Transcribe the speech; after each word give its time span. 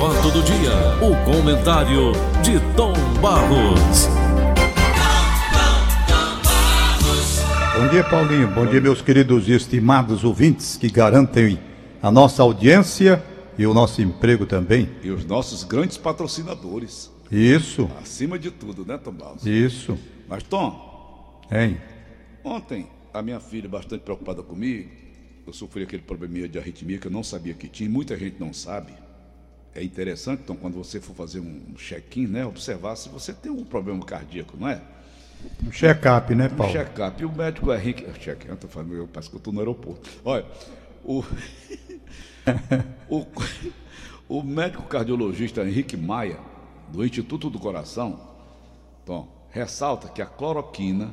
fato 0.00 0.30
do 0.30 0.42
dia, 0.42 0.72
o 1.02 1.24
comentário 1.30 2.12
de 2.42 2.58
Tom 2.74 2.94
Barros. 3.20 4.08
Bom 7.76 7.86
dia, 7.90 8.02
Paulinho. 8.04 8.48
Bom 8.48 8.64
dia, 8.64 8.80
meus 8.80 9.02
queridos 9.02 9.46
e 9.46 9.52
estimados 9.52 10.24
ouvintes 10.24 10.78
que 10.78 10.88
garantem 10.88 11.60
a 12.00 12.10
nossa 12.10 12.42
audiência 12.42 13.22
e 13.58 13.66
o 13.66 13.74
nosso 13.74 14.00
emprego 14.00 14.46
também. 14.46 14.88
E 15.02 15.10
os 15.10 15.26
nossos 15.26 15.64
grandes 15.64 15.98
patrocinadores. 15.98 17.10
Isso. 17.30 17.90
Acima 18.00 18.38
de 18.38 18.50
tudo, 18.50 18.86
né, 18.86 18.96
Tom 18.96 19.12
Barros? 19.12 19.44
Isso. 19.44 19.98
Mas, 20.26 20.42
Tom. 20.42 21.42
Hein? 21.52 21.76
Ontem, 22.42 22.86
a 23.12 23.20
minha 23.20 23.38
filha, 23.38 23.68
bastante 23.68 24.00
preocupada 24.00 24.42
comigo, 24.42 24.88
eu 25.46 25.52
sofri 25.52 25.82
aquele 25.82 26.00
probleminha 26.00 26.48
de 26.48 26.58
arritmia 26.58 26.96
que 26.96 27.06
eu 27.06 27.12
não 27.12 27.22
sabia 27.22 27.52
que 27.52 27.68
tinha, 27.68 27.90
muita 27.90 28.16
gente 28.16 28.36
não 28.40 28.54
sabe. 28.54 28.94
É 29.74 29.82
interessante, 29.82 30.42
então, 30.42 30.56
quando 30.56 30.74
você 30.74 31.00
for 31.00 31.14
fazer 31.14 31.40
um 31.40 31.74
check-in, 31.76 32.26
né, 32.26 32.44
observar 32.44 32.96
se 32.96 33.08
você 33.08 33.32
tem 33.32 33.52
um 33.52 33.64
problema 33.64 34.04
cardíaco, 34.04 34.56
não 34.58 34.68
é? 34.68 34.80
Um 35.64 35.70
check-up, 35.70 36.34
né, 36.34 36.48
Paulo? 36.48 36.70
Um 36.70 36.76
check-up. 36.76 37.22
E 37.22 37.24
o 37.24 37.32
médico 37.32 37.72
é 37.72 37.78
Henrique. 37.78 38.04
Check-in, 38.18 38.48
eu 38.48 38.56
tô 38.56 38.68
falando, 38.68 38.94
eu 38.94 39.06
parece 39.06 39.30
que 39.30 39.36
eu 39.36 39.38
estou 39.38 39.52
no 39.52 39.60
aeroporto. 39.60 40.10
Olha, 40.24 40.44
o, 41.04 41.24
o, 43.08 43.26
o 44.28 44.42
médico 44.42 44.82
cardiologista 44.84 45.62
Henrique 45.62 45.96
Maia, 45.96 46.38
do 46.88 47.04
Instituto 47.04 47.48
do 47.48 47.58
Coração, 47.58 48.28
então, 49.02 49.28
ressalta 49.50 50.08
que 50.08 50.20
a 50.20 50.26
cloroquina 50.26 51.12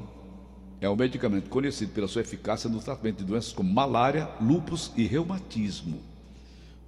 é 0.79 0.89
um 0.89 0.95
medicamento 0.95 1.49
conhecido 1.49 1.91
pela 1.93 2.07
sua 2.07 2.21
eficácia 2.21 2.69
no 2.69 2.79
tratamento 2.79 3.17
de 3.17 3.25
doenças 3.25 3.51
como 3.51 3.71
malária, 3.71 4.29
lúpus 4.41 4.91
e 4.95 5.05
reumatismo. 5.05 5.99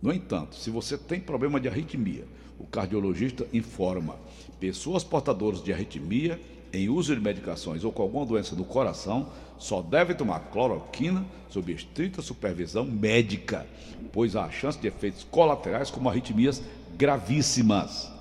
No 0.02 0.13
entanto, 0.13 0.55
se 0.55 0.70
você 0.70 0.98
tem 0.98 1.20
problema 1.20 1.59
de 1.59 1.67
arritmia, 1.67 2.26
o 2.58 2.66
cardiologista 2.66 3.45
informa 3.53 4.16
pessoas 4.59 5.03
portadoras 5.03 5.63
de 5.63 5.72
arritmia 5.73 6.39
em 6.72 6.89
uso 6.89 7.16
de 7.16 7.22
medicações 7.22 7.83
ou 7.83 7.91
com 7.91 8.03
alguma 8.03 8.25
doença 8.25 8.56
do 8.56 8.64
coração 8.64 9.30
só 9.58 9.81
devem 9.81 10.16
tomar 10.16 10.39
cloroquina 10.52 11.25
sob 11.50 11.72
estrita 11.72 12.22
supervisão 12.22 12.86
médica, 12.86 13.66
pois 14.14 14.36
há 14.36 14.50
chance 14.50 14.78
de 14.78 14.88
efeitos 14.88 15.25
colaterais 15.30 15.89
como 15.89 16.09
arritmias 16.09 16.61
gravíssimas. 16.97 18.11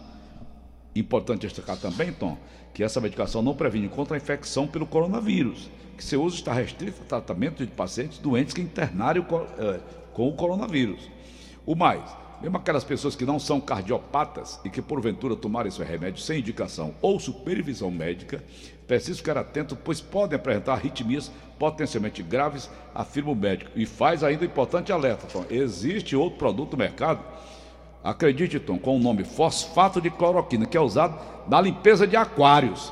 Importante 0.97 1.43
destacar 1.43 1.77
também, 1.77 2.13
Tom, 2.13 2.37
que 2.73 2.83
essa 2.83 3.01
medicação 3.01 3.43
não 3.43 3.55
previne 3.55 3.89
contra 3.89 4.17
a 4.17 4.19
infecção 4.19 4.67
pelo 4.67 4.87
coronavírus, 4.87 5.71
que 5.97 6.05
seu 6.05 6.23
uso 6.23 6.37
está 6.37 6.53
restrito 6.53 7.01
ao 7.01 7.07
tratamento 7.07 7.65
de 7.65 7.71
pacientes 7.71 8.19
doentes 8.19 8.55
que 8.55 8.61
internaram 8.61 9.25
eh, 9.59 9.81
com 10.13 10.29
o 10.29 10.33
coronavírus. 10.33 11.18
O 11.69 11.75
mais, 11.75 12.01
mesmo 12.41 12.57
aquelas 12.57 12.83
pessoas 12.83 13.15
que 13.15 13.27
não 13.27 13.39
são 13.39 13.61
cardiopatas 13.61 14.59
e 14.65 14.71
que 14.71 14.81
porventura 14.81 15.37
tomarem 15.37 15.71
seu 15.71 15.85
remédio 15.85 16.23
sem 16.23 16.39
indicação 16.39 16.95
ou 17.03 17.21
supervisão 17.21 17.91
médica, 17.91 18.43
precisam 18.87 19.19
ficar 19.19 19.37
atento, 19.37 19.77
pois 19.77 20.01
podem 20.01 20.37
apresentar 20.37 20.73
arritmias 20.73 21.31
potencialmente 21.59 22.23
graves, 22.23 22.71
afirma 22.95 23.33
o 23.33 23.35
médico. 23.35 23.71
E 23.77 23.85
faz 23.85 24.25
ainda 24.25 24.47
importante 24.47 24.91
alerta, 24.91 25.27
Tom. 25.31 25.45
Existe 25.51 26.17
outro 26.17 26.39
produto 26.39 26.73
no 26.73 26.79
mercado, 26.79 27.21
acredite, 28.03 28.59
Tom, 28.59 28.79
com 28.79 28.97
o 28.97 28.99
nome 28.99 29.23
fosfato 29.23 30.01
de 30.01 30.09
cloroquina, 30.09 30.65
que 30.65 30.79
é 30.79 30.81
usado 30.81 31.21
na 31.47 31.61
limpeza 31.61 32.07
de 32.07 32.17
aquários. 32.17 32.91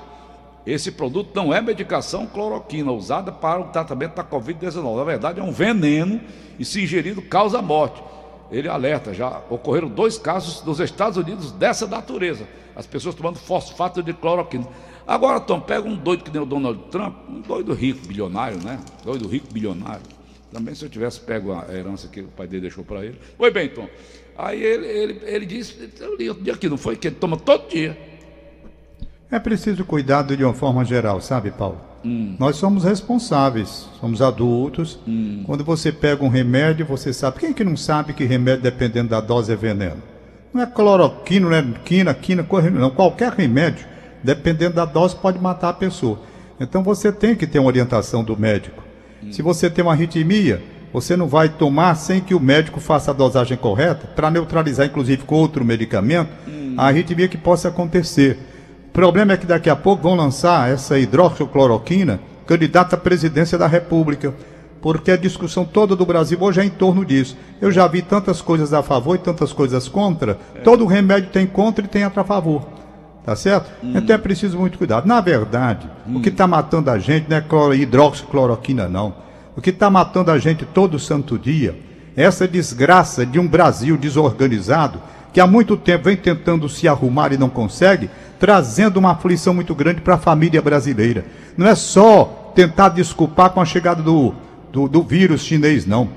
Esse 0.67 0.93
produto 0.93 1.35
não 1.35 1.55
é 1.55 1.63
medicação 1.63 2.27
cloroquina 2.27 2.93
usada 2.93 3.33
para 3.33 3.59
o 3.59 3.69
tratamento 3.69 4.17
da 4.17 4.25
Covid-19. 4.25 4.97
Na 4.97 5.05
verdade, 5.05 5.41
é 5.41 5.43
um 5.43 5.51
veneno 5.51 6.21
e, 6.59 6.65
se 6.65 6.83
ingerido, 6.83 7.23
causa 7.23 7.63
morte 7.63 8.03
ele 8.51 8.69
alerta, 8.69 9.13
já 9.13 9.43
ocorreram 9.51 9.89
dois 9.89 10.19
casos 10.19 10.65
nos 10.65 10.81
Estados 10.81 11.17
Unidos 11.17 11.53
dessa 11.53 11.87
natureza. 11.87 12.47
As 12.75 12.87
pessoas 12.87 13.15
tomando 13.15 13.39
fosfato 13.39 14.03
de 14.03 14.13
cloroquina. 14.13 14.67
Agora, 15.07 15.41
Tom, 15.41 15.61
pega 15.61 15.89
um 15.89 15.97
doido 15.97 16.25
que 16.25 16.31
nem 16.31 16.43
o 16.43 16.47
Donald 16.47 16.79
Trump, 16.91 17.17
um 17.29 17.41
doido 17.41 17.73
rico, 17.73 18.07
bilionário, 18.07 18.59
né? 18.63 18.79
Doido 19.05 19.29
rico, 19.29 19.53
bilionário. 19.53 20.03
Também 20.53 20.75
se 20.75 20.85
eu 20.85 20.89
tivesse 20.89 21.21
pego 21.21 21.53
a 21.53 21.73
herança 21.73 22.09
que 22.09 22.21
o 22.21 22.29
pai 22.29 22.47
dele 22.47 22.63
deixou 22.63 22.85
para 22.85 23.05
ele. 23.05 23.19
Foi 23.37 23.51
bem, 23.51 23.69
Tom. 23.69 23.89
Aí 24.37 24.63
ele, 24.63 24.87
ele, 24.87 25.21
ele 25.25 25.47
disse, 25.47 25.91
eu 26.01 26.17
li 26.17 26.29
outro 26.29 26.45
dia 26.45 26.55
aqui, 26.55 26.69
não 26.69 26.77
foi? 26.77 26.97
Que 26.97 27.09
ele 27.09 27.17
toma 27.17 27.37
todo 27.37 27.69
dia. 27.69 27.97
É 29.31 29.39
preciso 29.39 29.85
cuidado 29.85 30.37
de 30.37 30.45
uma 30.45 30.55
forma 30.55 30.85
geral, 30.85 31.21
sabe, 31.21 31.51
Paulo? 31.51 31.81
Hum. 32.05 32.37
Nós 32.39 32.57
somos 32.57 32.85
responsáveis, 32.85 33.89
somos 34.01 34.23
adultos. 34.23 34.99
Hum. 35.07 35.43
Quando 35.45 35.65
você 35.65 35.91
pega 35.91 36.25
um 36.25 36.29
remédio, 36.29 36.87
você 36.87 37.13
sabe. 37.13 37.41
Quem 37.41 37.51
é 37.51 37.53
que 37.53 37.65
não 37.65 37.77
sabe 37.77 38.13
que 38.13 38.25
remédio, 38.25 38.63
dependendo 38.63 39.11
da 39.11 39.21
dose, 39.21 39.53
é 39.53 39.57
veneno? 39.57 40.03
Não 40.53 40.63
é 40.63 40.67
cloroquina, 40.67 41.49
não 41.49 41.57
é 41.57 41.79
quina, 41.85 42.15
quina, 42.15 42.47
não. 42.73 42.91
Qualquer 42.91 43.33
remédio, 43.33 43.87
dependendo 44.23 44.75
da 44.75 44.85
dose, 44.85 45.17
pode 45.17 45.39
matar 45.39 45.71
a 45.71 45.75
pessoa. 45.75 46.21
Então 46.59 46.83
você 46.83 47.13
tem 47.13 47.35
que 47.35 47.47
ter 47.47 47.59
uma 47.59 47.69
orientação 47.69 48.25
do 48.25 48.39
médico. 48.39 48.83
Hum. 49.23 49.33
Se 49.33 49.43
você 49.43 49.69
tem 49.69 49.85
uma 49.85 49.93
arritmia, 49.93 50.63
você 50.93 51.17
não 51.17 51.29
vai 51.29 51.49
tomar 51.49 51.95
sem 51.95 52.21
que 52.21 52.35
o 52.35 52.41
médico 52.41 52.81
faça 52.81 53.11
a 53.11 53.15
dosagem 53.15 53.57
correta 53.57 54.07
para 54.07 54.31
neutralizar, 54.31 54.87
inclusive 54.87 55.25
com 55.25 55.35
outro 55.35 55.65
medicamento, 55.65 56.31
hum. 56.49 56.75
a 56.79 56.87
arritmia 56.87 57.29
que 57.29 57.37
possa 57.37 57.69
acontecer 57.69 58.39
problema 58.97 59.35
é 59.35 59.37
que 59.37 59.45
daqui 59.45 59.69
a 59.69 59.77
pouco 59.77 60.05
vão 60.05 60.15
lançar 60.15 60.73
essa 60.73 60.99
hidroxicloroquina 60.99 62.19
candidata 62.47 62.97
à 62.97 62.99
presidência 62.99 63.59
da 63.59 63.67
República, 63.67 64.33
porque 64.81 65.11
a 65.11 65.19
discussão 65.19 65.67
toda 65.67 65.95
do 65.95 66.07
Brasil 66.07 66.39
hoje 66.41 66.63
é 66.63 66.65
em 66.65 66.71
torno 66.71 67.05
disso. 67.05 67.37
Eu 67.61 67.71
já 67.71 67.87
vi 67.87 68.01
tantas 68.01 68.41
coisas 68.41 68.73
a 68.73 68.83
favor 68.83 69.15
e 69.15 69.19
tantas 69.19 69.53
coisas 69.53 69.87
contra. 69.87 70.39
É. 70.55 70.61
Todo 70.61 70.87
remédio 70.87 71.29
tem 71.29 71.47
contra 71.47 71.85
e 71.85 71.89
tem 71.89 72.05
a 72.05 72.11
favor. 72.11 72.67
Tá 73.23 73.37
certo? 73.37 73.71
Hum. 73.85 73.93
Então 73.97 74.17
é 74.17 74.19
preciso 74.19 74.59
muito 74.59 74.79
cuidado. 74.79 75.07
Na 75.07 75.21
verdade, 75.21 75.91
hum. 76.09 76.17
o 76.17 76.23
que 76.23 76.31
está 76.31 76.47
matando 76.47 76.91
a 76.91 76.99
gente 76.99 77.29
não 77.29 77.37
é 77.37 77.77
hidroxicloroquina, 77.77 78.89
não. 78.89 79.15
O 79.55 79.61
que 79.61 79.71
está 79.71 79.91
matando 79.91 80.31
a 80.31 80.39
gente 80.39 80.65
todo 80.65 80.99
santo 80.99 81.39
dia 81.39 81.79
é 82.17 82.23
essa 82.23 82.49
desgraça 82.49 83.27
de 83.27 83.39
um 83.39 83.47
Brasil 83.47 83.99
desorganizado 83.99 85.03
que 85.37 85.41
há 85.43 85.47
muito 85.47 85.77
tempo 85.77 86.05
vem 86.05 86.17
tentando 86.17 86.67
se 86.67 86.89
arrumar 86.89 87.31
e 87.31 87.37
não 87.37 87.51
consegue, 87.51 88.09
trazendo 88.41 88.97
uma 88.97 89.11
aflição 89.11 89.53
muito 89.53 89.75
grande 89.75 90.01
para 90.01 90.15
a 90.15 90.19
família 90.19 90.63
brasileira. 90.63 91.27
Não 91.59 91.67
é 91.67 91.75
só 91.75 92.53
tentar 92.55 92.89
desculpar 92.89 93.51
com 93.51 93.61
a 93.61 93.65
chegada 93.67 94.03
do, 94.03 94.33
do, 94.73 94.89
do 94.89 95.03
vírus 95.03 95.43
chinês, 95.43 95.85
não. 95.85 96.09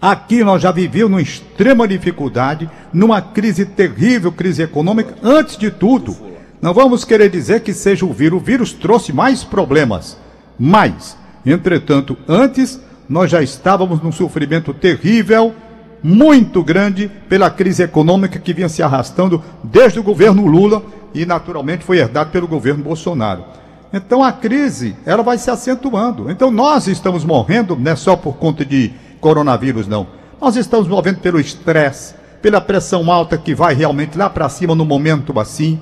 Aqui 0.00 0.42
nós 0.42 0.62
já 0.62 0.72
vivemos 0.72 1.10
numa 1.10 1.20
extrema 1.20 1.86
dificuldade, 1.86 2.70
numa 2.90 3.20
crise 3.20 3.66
terrível, 3.66 4.32
crise 4.32 4.62
econômica, 4.62 5.14
antes 5.22 5.58
de 5.58 5.70
tudo. 5.70 6.16
Não 6.58 6.72
vamos 6.72 7.04
querer 7.04 7.28
dizer 7.28 7.60
que 7.60 7.74
seja 7.74 8.06
o 8.06 8.14
vírus. 8.14 8.40
O 8.40 8.42
vírus 8.42 8.72
trouxe 8.72 9.12
mais 9.12 9.44
problemas. 9.44 10.16
Mais. 10.58 11.18
Entretanto, 11.44 12.16
antes 12.26 12.80
nós 13.06 13.30
já 13.30 13.42
estávamos 13.42 14.02
num 14.02 14.10
sofrimento 14.10 14.72
terrível, 14.72 15.54
muito 16.02 16.62
grande, 16.62 17.10
pela 17.28 17.50
crise 17.50 17.82
econômica 17.82 18.38
que 18.38 18.52
vinha 18.52 18.68
se 18.68 18.82
arrastando 18.82 19.42
desde 19.62 20.00
o 20.00 20.02
governo 20.02 20.46
Lula 20.46 20.82
e 21.14 21.24
naturalmente 21.24 21.84
foi 21.84 21.98
herdado 21.98 22.30
pelo 22.30 22.48
governo 22.48 22.82
Bolsonaro. 22.82 23.44
Então 23.92 24.24
a 24.24 24.32
crise, 24.32 24.96
ela 25.04 25.22
vai 25.22 25.36
se 25.36 25.50
acentuando. 25.50 26.30
Então 26.30 26.50
nós 26.50 26.88
estamos 26.88 27.24
morrendo, 27.24 27.76
não 27.76 27.92
é 27.92 27.96
só 27.96 28.16
por 28.16 28.36
conta 28.36 28.64
de 28.64 28.90
coronavírus, 29.20 29.86
não. 29.86 30.06
Nós 30.40 30.56
estamos 30.56 30.88
morrendo 30.88 31.20
pelo 31.20 31.38
estresse, 31.38 32.14
pela 32.40 32.60
pressão 32.60 33.12
alta 33.12 33.38
que 33.38 33.54
vai 33.54 33.74
realmente 33.74 34.18
lá 34.18 34.28
para 34.28 34.48
cima 34.48 34.74
no 34.74 34.84
momento 34.84 35.38
assim. 35.38 35.78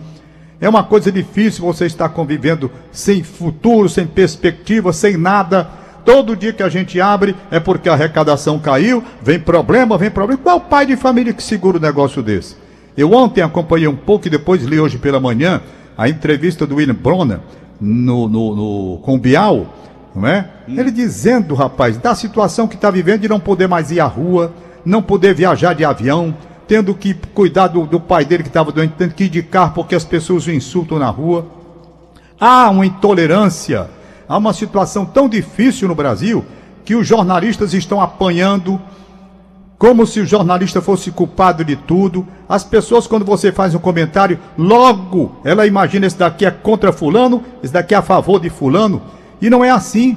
É 0.61 0.69
uma 0.69 0.85
coisa 0.85 1.11
difícil 1.11 1.65
você 1.65 1.87
estar 1.87 2.11
convivendo 2.11 2.71
sem 2.93 3.23
futuro, 3.23 3.89
sem 3.89 4.07
perspectiva, 4.07 4.93
sem 4.93 5.17
nada. 5.17 5.71
Todo 6.05 6.37
dia 6.37 6.53
que 6.53 6.63
a 6.63 6.69
gente 6.69 7.01
abre 7.01 7.37
é 7.51 7.61
porque 7.61 7.89
a 7.89 7.93
arrecadação 7.93 8.59
caiu, 8.59 9.03
vem 9.23 9.39
problema, 9.39 9.99
vem 9.99 10.11
problema. 10.11 10.41
Qual 10.43 10.61
pai 10.61 10.87
de 10.87 10.97
família 10.97 11.33
que 11.33 11.43
segura 11.43 11.79
um 11.79 11.81
negócio 11.81 12.23
desse? 12.23 12.57
Eu 12.97 13.13
ontem 13.13 13.43
acompanhei 13.43 13.89
um 13.89 13.97
pouco 13.97 14.27
e 14.27 14.31
depois 14.31 14.63
li 14.63 14.81
hoje 14.81 14.99
pela 14.99 15.21
manhã 15.21 15.61
a 15.97 16.09
entrevista 16.09 16.67
do 16.67 16.77
William 16.77 16.95
Bonner 16.95 17.41
no, 17.81 18.29
no, 18.29 18.57
no, 18.57 18.99
com 18.99 19.15
o 19.15 19.19
Bial, 19.19 19.67
não 20.15 20.27
é? 20.27 20.49
Hum. 20.69 20.79
Ele 20.79 20.91
dizendo, 20.91 21.55
rapaz, 21.55 21.97
da 21.97 22.15
situação 22.15 22.67
que 22.67 22.75
está 22.75 22.91
vivendo 22.91 23.23
de 23.23 23.29
não 23.29 23.41
poder 23.41 23.69
mais 23.69 23.91
ir 23.91 24.01
à 24.01 24.07
rua, 24.07 24.53
não 24.85 25.03
poder 25.03 25.35
viajar 25.35 25.75
de 25.75 25.85
avião, 25.85 26.35
tendo 26.67 26.95
que 26.95 27.15
cuidar 27.15 27.69
do, 27.69 27.87
do 27.87 28.01
pai 28.01 28.25
dele 28.25 28.43
que 28.43 28.49
estava 28.49 28.71
doente, 28.73 28.95
tendo 28.97 29.15
que 29.15 29.25
ir 29.25 29.29
de 29.29 29.43
carro 29.43 29.73
porque 29.75 29.95
as 29.95 30.05
pessoas 30.05 30.47
o 30.47 30.51
insultam 30.51 30.99
na 30.99 31.09
rua. 31.09 31.47
Há 32.39 32.71
uma 32.71 32.87
intolerância, 32.87 33.89
há 34.31 34.39
uma 34.39 34.53
situação 34.53 35.05
tão 35.05 35.29
difícil 35.29 35.89
no 35.89 35.95
Brasil 35.97 36.45
que 36.85 36.95
os 36.95 37.05
jornalistas 37.05 37.75
estão 37.75 38.01
apanhando 38.01 38.81
como 39.77 40.07
se 40.07 40.21
o 40.21 40.27
jornalista 40.27 40.81
fosse 40.81 41.11
culpado 41.11 41.65
de 41.65 41.75
tudo. 41.75 42.25
As 42.49 42.63
pessoas, 42.63 43.09
quando 43.09 43.25
você 43.25 43.51
faz 43.51 43.75
um 43.75 43.81
comentário, 43.81 44.39
logo 44.57 45.35
ela 45.43 45.67
imagina 45.67 46.07
esse 46.07 46.17
daqui 46.17 46.47
é 46.47 46.51
contra 46.53 46.93
fulano, 46.93 47.43
esse 47.61 47.73
daqui 47.73 47.93
é 47.93 47.97
a 47.97 48.03
favor 48.03 48.39
de 48.39 48.49
fulano. 48.49 49.03
E 49.43 49.51
não 49.51 49.65
é 49.65 49.71
assim. 49.71 50.17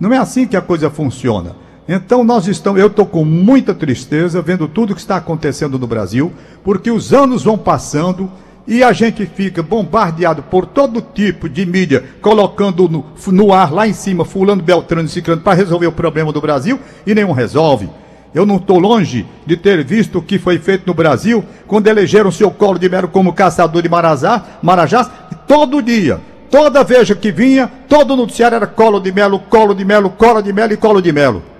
Não 0.00 0.12
é 0.12 0.16
assim 0.16 0.44
que 0.44 0.56
a 0.56 0.60
coisa 0.60 0.90
funciona. 0.90 1.54
Então 1.86 2.24
nós 2.24 2.48
estamos, 2.48 2.80
eu 2.80 2.88
estou 2.88 3.06
com 3.06 3.24
muita 3.24 3.72
tristeza 3.72 4.42
vendo 4.42 4.66
tudo 4.66 4.94
que 4.94 5.00
está 5.00 5.18
acontecendo 5.18 5.78
no 5.78 5.86
Brasil, 5.86 6.32
porque 6.64 6.90
os 6.90 7.12
anos 7.12 7.44
vão 7.44 7.56
passando 7.56 8.28
e 8.66 8.82
a 8.82 8.92
gente 8.92 9.26
fica 9.26 9.62
bombardeado 9.62 10.42
por 10.42 10.66
todo 10.66 11.00
tipo 11.00 11.48
de 11.48 11.66
mídia, 11.66 12.04
colocando 12.20 12.88
no, 12.88 13.04
no 13.28 13.52
ar 13.52 13.72
lá 13.72 13.86
em 13.86 13.92
cima, 13.92 14.24
fulano, 14.24 14.62
beltrano 14.62 15.06
e 15.06 15.10
ciclano, 15.10 15.42
para 15.42 15.54
resolver 15.54 15.86
o 15.86 15.92
problema 15.92 16.32
do 16.32 16.40
Brasil 16.40 16.78
e 17.06 17.14
nenhum 17.14 17.32
resolve. 17.32 17.90
Eu 18.34 18.46
não 18.46 18.56
estou 18.56 18.78
longe 18.78 19.26
de 19.44 19.56
ter 19.56 19.84
visto 19.84 20.18
o 20.18 20.22
que 20.22 20.38
foi 20.38 20.58
feito 20.58 20.86
no 20.86 20.94
Brasil 20.94 21.44
quando 21.66 21.88
elegeram 21.88 22.30
seu 22.30 22.50
Colo 22.50 22.78
de 22.78 22.88
Melo 22.88 23.08
como 23.08 23.32
caçador 23.32 23.82
de 23.82 23.88
Marazá, 23.88 24.42
Marajás, 24.62 25.10
todo 25.46 25.82
dia, 25.82 26.18
toda 26.50 26.82
vez 26.82 27.12
que 27.12 27.30
vinha, 27.30 27.70
todo 27.88 28.16
noticiário 28.16 28.56
era 28.56 28.66
Colo 28.66 29.00
de 29.00 29.12
Melo, 29.12 29.38
Colo 29.38 29.74
de 29.74 29.84
Melo, 29.84 30.08
Colo 30.10 30.40
de 30.40 30.52
Melo 30.52 30.72
e 30.72 30.76
Colo 30.76 31.02
de 31.02 31.12
Melo. 31.12 31.51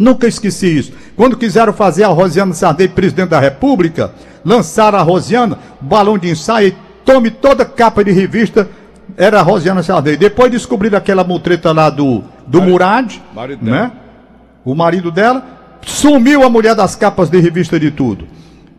Nunca 0.00 0.26
esqueci 0.26 0.78
isso. 0.78 0.92
Quando 1.14 1.36
quiseram 1.36 1.74
fazer 1.74 2.04
a 2.04 2.08
Rosiana 2.08 2.54
Sardei 2.54 2.88
presidente 2.88 3.28
da 3.28 3.38
República, 3.38 4.10
lançaram 4.42 4.98
a 4.98 5.02
Rosiana, 5.02 5.58
balão 5.78 6.16
de 6.16 6.30
ensaio, 6.30 6.68
e 6.68 6.76
tome 7.04 7.30
toda 7.30 7.66
capa 7.66 8.02
de 8.02 8.10
revista, 8.10 8.66
era 9.14 9.40
a 9.40 9.42
Rosiana 9.42 9.82
Sardei. 9.82 10.16
Depois 10.16 10.50
descobriram 10.50 10.96
aquela 10.96 11.22
mutreta 11.22 11.70
lá 11.70 11.90
do, 11.90 12.24
do 12.46 12.60
Mari, 12.60 12.70
Murad, 12.70 13.14
marido 13.34 13.64
né? 13.66 13.92
O 14.64 14.74
marido 14.74 15.10
dela, 15.10 15.44
sumiu 15.82 16.44
a 16.44 16.48
mulher 16.48 16.74
das 16.74 16.96
capas 16.96 17.28
de 17.28 17.38
revista 17.38 17.78
de 17.78 17.90
tudo. 17.90 18.26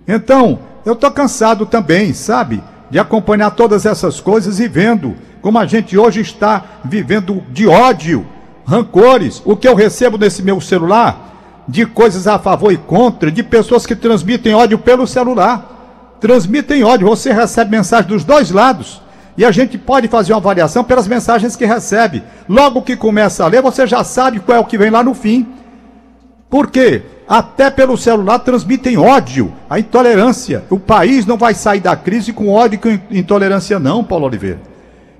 Então, 0.08 0.58
eu 0.84 0.96
tô 0.96 1.12
cansado 1.12 1.68
também, 1.68 2.14
sabe? 2.14 2.64
De 2.90 2.98
acompanhar 2.98 3.52
todas 3.52 3.86
essas 3.86 4.20
coisas 4.20 4.60
e 4.60 4.68
vendo 4.68 5.16
como 5.40 5.60
a 5.60 5.68
gente 5.68 5.96
hoje 5.96 6.22
está 6.22 6.64
vivendo 6.84 7.44
de 7.52 7.68
ódio 7.68 8.26
rancores, 8.66 9.42
o 9.46 9.56
que 9.56 9.68
eu 9.68 9.76
recebo 9.76 10.18
nesse 10.18 10.42
meu 10.42 10.60
celular, 10.62 11.64
de 11.68 11.86
coisas 11.86 12.28
a 12.28 12.40
favor 12.40 12.72
e 12.72 12.78
contra, 12.78 13.32
de 13.32 13.44
pessoas 13.44 13.86
que 13.86 13.96
transmitem 13.96 14.54
ódio 14.54 14.78
pelo 14.78 15.08
celular. 15.08 16.18
Transmitem 16.20 16.84
ódio, 16.84 17.08
você 17.08 17.32
recebe 17.32 17.72
mensagem 17.72 18.08
dos 18.10 18.24
dois 18.24 18.52
lados. 18.52 19.02
E 19.38 19.46
a 19.46 19.52
gente 19.52 19.78
pode 19.78 20.08
fazer 20.08 20.34
uma 20.34 20.40
avaliação 20.40 20.84
pelas 20.84 21.08
mensagens 21.08 21.56
que 21.56 21.66
recebe. 21.66 22.24
Logo 22.48 22.82
que 22.82 22.96
começa 22.96 23.44
a 23.44 23.48
ler, 23.48 23.62
você 23.62 23.88
já 23.88 24.04
sabe 24.04 24.40
qual 24.40 24.58
é 24.58 24.60
o 24.60 24.66
que 24.66 24.78
vem 24.78 24.90
lá 24.90 25.04
no 25.04 25.14
fim. 25.14 25.48
Por 26.50 26.70
quê? 26.70 27.02
Até 27.28 27.72
pelo 27.72 27.98
celular 27.98 28.40
transmitem 28.40 28.98
ódio, 28.98 29.54
a 29.70 29.80
intolerância. 29.80 30.66
O 30.70 30.78
país 30.78 31.26
não 31.26 31.38
vai 31.38 31.54
sair 31.54 31.80
da 31.80 31.96
crise 31.96 32.34
com 32.34 32.50
ódio 32.50 32.76
e 32.76 32.78
com 32.78 33.16
intolerância, 33.16 33.80
não, 33.80 34.04
Paulo 34.04 34.26
Oliveira. 34.26 34.60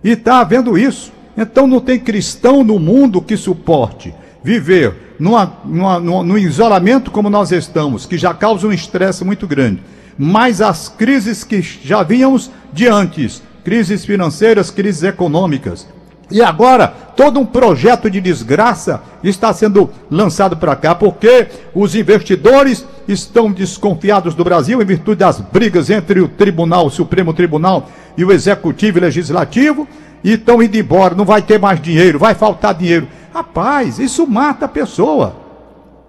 E 0.04 0.12
está 0.12 0.40
havendo 0.40 0.78
isso. 0.78 1.14
Então 1.38 1.68
não 1.68 1.80
tem 1.80 2.00
cristão 2.00 2.64
no 2.64 2.80
mundo 2.80 3.22
que 3.22 3.38
suporte 3.38 4.14
viver 4.44 5.16
numa, 5.20 5.54
numa, 5.64 6.00
no 6.00 6.38
isolamento 6.38 7.12
como 7.12 7.30
nós 7.30 7.52
estamos, 7.52 8.06
que 8.06 8.18
já 8.18 8.34
causa 8.34 8.68
um 8.68 8.74
estresse 8.74 9.24
muito 9.24 9.48
grande. 9.48 9.82
Mas 10.18 10.62
as 10.62 10.90
crises 10.90 11.44
que 11.44 11.62
já 11.62 12.04
vínhamos 12.04 12.52
de 12.74 12.88
antes, 12.88 13.42
crises 13.64 14.04
financeiras, 14.04 14.72
crises 14.72 15.04
econômicas. 15.04 15.88
E 16.30 16.42
agora, 16.42 16.88
todo 16.88 17.40
um 17.40 17.46
projeto 17.46 18.10
de 18.10 18.22
desgraça 18.22 19.02
está 19.24 19.54
sendo 19.54 19.90
lançado 20.10 20.56
para 20.56 20.76
cá, 20.76 20.96
porque 20.96 21.48
os 21.76 21.94
investidores 21.94 22.86
estão 23.08 23.52
desconfiados 23.52 24.34
do 24.34 24.44
Brasil 24.44 24.82
em 24.82 24.86
virtude 24.86 25.20
das 25.20 25.42
brigas 25.42 25.90
entre 25.90 26.22
o 26.22 26.30
Tribunal, 26.30 26.88
o 26.88 26.92
Supremo 26.92 27.34
Tribunal 27.34 27.90
e 28.18 28.24
o 28.24 28.32
Executivo 28.32 28.98
e 28.98 29.02
Legislativo 29.02 29.88
e 30.24 30.34
estão 30.34 30.62
indo 30.62 30.78
embora, 30.78 31.16
não 31.16 31.26
vai 31.26 31.42
ter 31.42 31.60
mais 31.60 31.82
dinheiro, 31.82 32.20
vai 32.20 32.36
faltar 32.36 32.74
dinheiro. 32.74 33.08
Rapaz, 33.34 34.00
isso 34.00 34.28
mata 34.28 34.66
a 34.66 34.70
pessoa. 34.70 35.36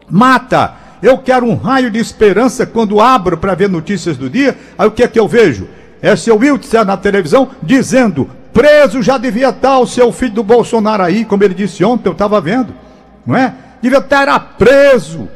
Mata. 0.09 0.75
Eu 1.03 1.19
quero 1.19 1.47
um 1.47 1.57
raio 1.57 1.91
de 1.91 1.99
esperança 1.99 2.65
quando 2.65 3.01
abro 3.01 3.37
para 3.37 3.55
ver 3.55 3.69
notícias 3.69 4.17
do 4.17 4.31
dia. 4.31 4.57
Aí 4.79 4.87
o 4.87 4.91
que 4.91 5.03
é 5.03 5.09
que 5.09 5.19
eu 5.19 5.27
vejo? 5.27 5.69
É 6.01 6.15
seu 6.15 6.37
Wiltzer 6.37 6.85
na 6.85 6.97
televisão 6.97 7.51
dizendo: 7.63 8.29
preso 8.53 9.03
já 9.03 9.19
devia 9.19 9.49
estar 9.49 9.79
o 9.79 9.87
seu 9.87 10.13
filho 10.13 10.35
do 10.35 10.43
Bolsonaro 10.45 11.03
aí, 11.03 11.25
como 11.25 11.43
ele 11.43 11.55
disse 11.55 11.85
ontem, 11.85 12.09
eu 12.09 12.13
estava 12.13 12.41
vendo. 12.41 12.75
Não 13.27 13.37
é? 13.37 13.55
Devia 13.81 13.99
estar 13.99 14.55
preso. 14.59 15.29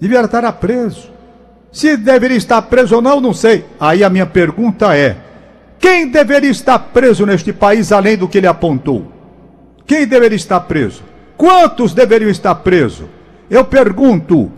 Devia 0.00 0.20
estar 0.20 0.52
preso. 0.52 1.10
Se 1.72 1.96
deveria 1.96 2.36
estar 2.36 2.60
preso 2.62 2.96
ou 2.96 3.02
não, 3.02 3.20
não 3.20 3.32
sei. 3.32 3.64
Aí 3.78 4.02
a 4.02 4.10
minha 4.10 4.26
pergunta 4.26 4.96
é: 4.96 5.16
quem 5.78 6.08
deveria 6.08 6.50
estar 6.50 6.78
preso 6.78 7.24
neste 7.24 7.52
país 7.52 7.92
além 7.92 8.16
do 8.16 8.28
que 8.28 8.38
ele 8.38 8.46
apontou? 8.46 9.12
Quem 9.86 10.06
deveria 10.06 10.36
estar 10.36 10.60
preso? 10.60 11.02
Quantos 11.36 11.94
deveriam 11.94 12.30
estar 12.30 12.54
presos? 12.56 13.06
Eu 13.48 13.64
pergunto. 13.64 14.50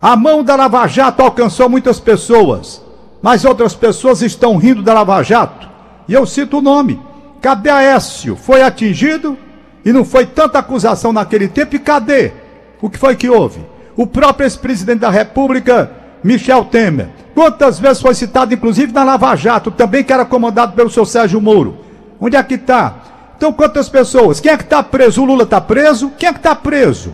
A 0.00 0.16
mão 0.16 0.42
da 0.42 0.56
Lava 0.56 0.86
Jato 0.88 1.22
alcançou 1.22 1.68
muitas 1.68 2.00
pessoas, 2.00 2.82
mas 3.22 3.44
outras 3.44 3.74
pessoas 3.74 4.20
estão 4.20 4.56
rindo 4.56 4.82
da 4.82 4.92
Lava 4.92 5.22
Jato. 5.22 5.68
E 6.08 6.12
eu 6.12 6.26
cito 6.26 6.58
o 6.58 6.62
nome. 6.62 7.00
Cadê 7.40 7.70
Aécio? 7.70 8.36
Foi 8.36 8.62
atingido 8.62 9.38
e 9.84 9.92
não 9.92 10.04
foi 10.04 10.26
tanta 10.26 10.58
acusação 10.58 11.12
naquele 11.12 11.46
tempo. 11.46 11.76
E 11.76 11.78
cadê? 11.78 12.32
O 12.80 12.90
que 12.90 12.98
foi 12.98 13.14
que 13.14 13.30
houve? 13.30 13.60
O 13.96 14.06
próprio 14.06 14.44
ex-presidente 14.44 15.00
da 15.00 15.10
República, 15.10 15.90
Michel 16.22 16.64
Temer, 16.66 17.08
Quantas 17.34 17.78
vezes 17.78 18.02
foi 18.02 18.14
citado, 18.14 18.52
inclusive, 18.52 18.92
na 18.92 19.04
Lava 19.04 19.34
Jato, 19.34 19.70
também 19.70 20.04
que 20.04 20.12
era 20.12 20.24
comandado 20.24 20.74
pelo 20.74 20.90
seu 20.90 21.06
Sérgio 21.06 21.40
Moro? 21.40 21.78
Onde 22.20 22.36
é 22.36 22.42
que 22.42 22.54
está? 22.54 22.94
Então, 23.36 23.52
quantas 23.52 23.88
pessoas? 23.88 24.38
Quem 24.38 24.52
é 24.52 24.56
que 24.56 24.62
está 24.64 24.82
preso? 24.82 25.22
O 25.22 25.24
Lula 25.24 25.44
está 25.44 25.60
preso? 25.60 26.12
Quem 26.18 26.28
é 26.28 26.32
que 26.32 26.38
está 26.38 26.54
preso? 26.54 27.12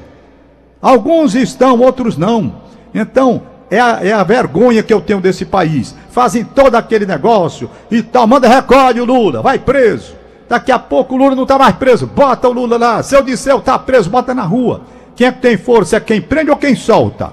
Alguns 0.82 1.34
estão, 1.34 1.78
outros 1.80 2.16
não. 2.16 2.56
Então, 2.92 3.42
é 3.70 3.78
a, 3.78 4.00
é 4.02 4.12
a, 4.12 4.22
vergonha 4.24 4.82
que 4.82 4.92
eu 4.92 5.00
tenho 5.00 5.20
desse 5.20 5.44
país. 5.44 5.94
Fazem 6.10 6.44
todo 6.44 6.74
aquele 6.74 7.06
negócio 7.06 7.70
e 7.90 8.02
tal, 8.02 8.26
manda 8.26 8.48
recolhe 8.48 9.00
o 9.00 9.04
Lula, 9.04 9.40
vai 9.40 9.58
preso. 9.58 10.16
Daqui 10.48 10.72
a 10.72 10.78
pouco 10.78 11.14
o 11.14 11.16
Lula 11.18 11.34
não 11.34 11.44
está 11.44 11.58
mais 11.58 11.76
preso, 11.76 12.06
bota 12.06 12.48
o 12.48 12.52
Lula 12.52 12.76
lá. 12.76 13.02
Se 13.02 13.14
eu 13.14 13.22
disser 13.22 13.52
eu 13.52 13.58
está 13.58 13.78
preso, 13.78 14.10
bota 14.10 14.34
na 14.34 14.42
rua. 14.42 14.82
Quem 15.14 15.26
é 15.26 15.32
que 15.32 15.40
tem 15.40 15.56
força? 15.56 15.96
É 15.96 16.00
quem 16.00 16.20
prende 16.20 16.50
ou 16.50 16.56
quem 16.56 16.74
solta? 16.74 17.32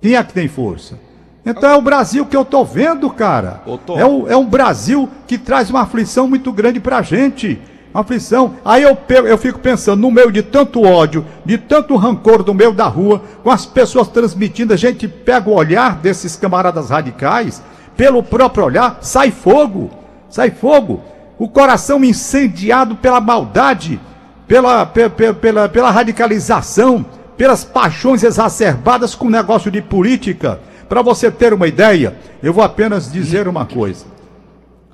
Quem 0.00 0.14
é 0.14 0.22
que 0.22 0.32
tem 0.32 0.48
força? 0.48 0.98
Então 1.44 1.70
é 1.70 1.76
o 1.76 1.82
Brasil 1.82 2.26
que 2.26 2.36
eu 2.36 2.44
tô 2.44 2.64
vendo, 2.64 3.08
cara. 3.10 3.62
É, 3.96 4.04
o, 4.04 4.28
é 4.28 4.36
um 4.36 4.46
Brasil 4.46 5.08
que 5.26 5.38
traz 5.38 5.70
uma 5.70 5.82
aflição 5.82 6.28
muito 6.28 6.52
grande 6.52 6.80
pra 6.80 7.02
gente. 7.02 7.60
Uma 7.92 8.02
aflição. 8.02 8.54
Aí 8.64 8.82
eu, 8.82 8.94
pego, 8.94 9.26
eu 9.26 9.36
fico 9.36 9.58
pensando, 9.58 10.00
no 10.00 10.10
meio 10.10 10.30
de 10.30 10.42
tanto 10.42 10.82
ódio, 10.82 11.26
de 11.44 11.58
tanto 11.58 11.96
rancor 11.96 12.44
no 12.46 12.54
meio 12.54 12.72
da 12.72 12.86
rua, 12.86 13.22
com 13.42 13.50
as 13.50 13.66
pessoas 13.66 14.08
transmitindo, 14.08 14.72
a 14.72 14.76
gente 14.76 15.08
pega 15.08 15.50
o 15.50 15.54
olhar 15.54 15.96
desses 15.96 16.36
camaradas 16.36 16.90
radicais, 16.90 17.62
pelo 17.96 18.22
próprio 18.22 18.64
olhar, 18.64 18.98
sai 19.00 19.30
fogo. 19.30 19.90
Sai 20.28 20.50
fogo. 20.50 21.02
O 21.38 21.48
coração 21.48 22.04
incendiado 22.04 22.94
pela 22.96 23.20
maldade, 23.20 24.00
pela, 24.46 24.86
pela, 24.86 25.34
pela, 25.34 25.68
pela 25.68 25.90
radicalização, 25.90 27.04
pelas 27.40 27.64
paixões 27.64 28.22
exacerbadas 28.22 29.14
com 29.14 29.24
o 29.24 29.30
negócio 29.30 29.70
de 29.70 29.80
política 29.80 30.60
para 30.86 31.00
você 31.00 31.30
ter 31.30 31.54
uma 31.54 31.66
ideia, 31.66 32.14
eu 32.42 32.52
vou 32.52 32.62
apenas 32.62 33.10
dizer 33.10 33.48
uma 33.48 33.64
coisa: 33.64 34.04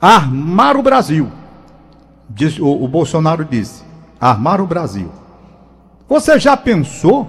armar 0.00 0.76
o 0.76 0.82
Brasil. 0.82 1.28
Diz, 2.30 2.56
o, 2.60 2.68
o 2.68 2.86
Bolsonaro 2.86 3.44
disse: 3.44 3.82
armar 4.20 4.60
o 4.60 4.66
Brasil. 4.66 5.10
Você 6.08 6.38
já 6.38 6.56
pensou 6.56 7.28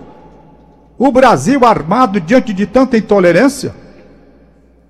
o 0.99 1.11
Brasil 1.11 1.65
armado 1.65 2.21
diante 2.21 2.53
de 2.53 2.67
tanta 2.67 2.95
intolerância? 2.95 3.73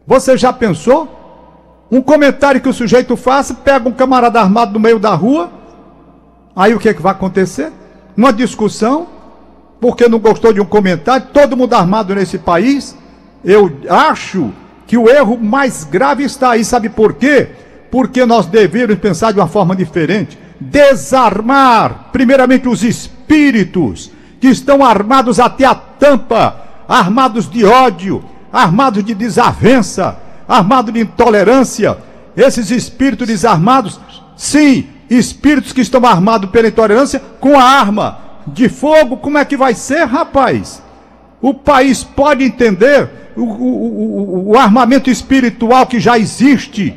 Você 0.05 0.37
já 0.37 0.51
pensou? 0.51 1.87
Um 1.89 2.01
comentário 2.01 2.59
que 2.59 2.67
o 2.67 2.73
sujeito 2.73 3.15
faça, 3.15 3.53
pega 3.53 3.87
um 3.87 3.93
camarada 3.93 4.41
armado 4.41 4.73
no 4.73 4.79
meio 4.81 4.99
da 4.99 5.15
rua, 5.15 5.49
aí 6.53 6.73
o 6.73 6.79
que, 6.79 6.89
é 6.89 6.93
que 6.93 7.01
vai 7.01 7.13
acontecer? 7.13 7.71
Uma 8.17 8.33
discussão, 8.33 9.15
porque 9.79 10.07
não 10.07 10.19
gostou 10.19 10.51
de 10.51 10.59
um 10.59 10.65
comentário, 10.65 11.27
todo 11.31 11.55
mundo 11.55 11.73
armado 11.73 12.15
nesse 12.15 12.37
país, 12.37 12.97
eu 13.43 13.71
acho 13.89 14.51
que 14.85 14.97
o 14.97 15.09
erro 15.09 15.37
mais 15.37 15.83
grave 15.83 16.23
está 16.23 16.51
aí, 16.51 16.63
sabe 16.63 16.89
por 16.89 17.13
quê? 17.13 17.49
Porque 17.91 18.25
nós 18.25 18.45
deveríamos 18.45 18.99
pensar 18.99 19.31
de 19.31 19.39
uma 19.39 19.47
forma 19.47 19.75
diferente. 19.75 20.37
Desarmar, 20.59 22.09
primeiramente, 22.11 22.67
os 22.67 22.83
espíritos 22.83 24.11
que 24.39 24.47
estão 24.47 24.83
armados 24.83 25.39
até 25.39 25.65
a 25.65 25.75
tampa, 25.75 26.63
armados 26.87 27.49
de 27.49 27.63
ódio, 27.65 28.23
armados 28.51 29.03
de 29.03 29.13
desavença, 29.13 30.17
armados 30.47 30.93
de 30.93 31.01
intolerância. 31.01 31.97
Esses 32.35 32.71
espíritos 32.71 33.27
desarmados, 33.27 33.99
sim, 34.35 34.87
espíritos 35.09 35.73
que 35.73 35.81
estão 35.81 36.05
armados 36.05 36.49
pela 36.49 36.67
intolerância 36.67 37.21
com 37.39 37.57
a 37.59 37.63
arma 37.63 38.26
de 38.47 38.69
fogo, 38.69 39.17
como 39.17 39.37
é 39.37 39.45
que 39.45 39.57
vai 39.57 39.73
ser, 39.73 40.05
rapaz? 40.05 40.81
O 41.41 41.53
país 41.53 42.03
pode 42.03 42.43
entender 42.43 43.09
o, 43.35 43.43
o, 43.43 44.49
o, 44.51 44.57
armamento 44.57 45.09
espiritual 45.09 45.85
que 45.85 45.99
já 45.99 46.17
existe, 46.17 46.95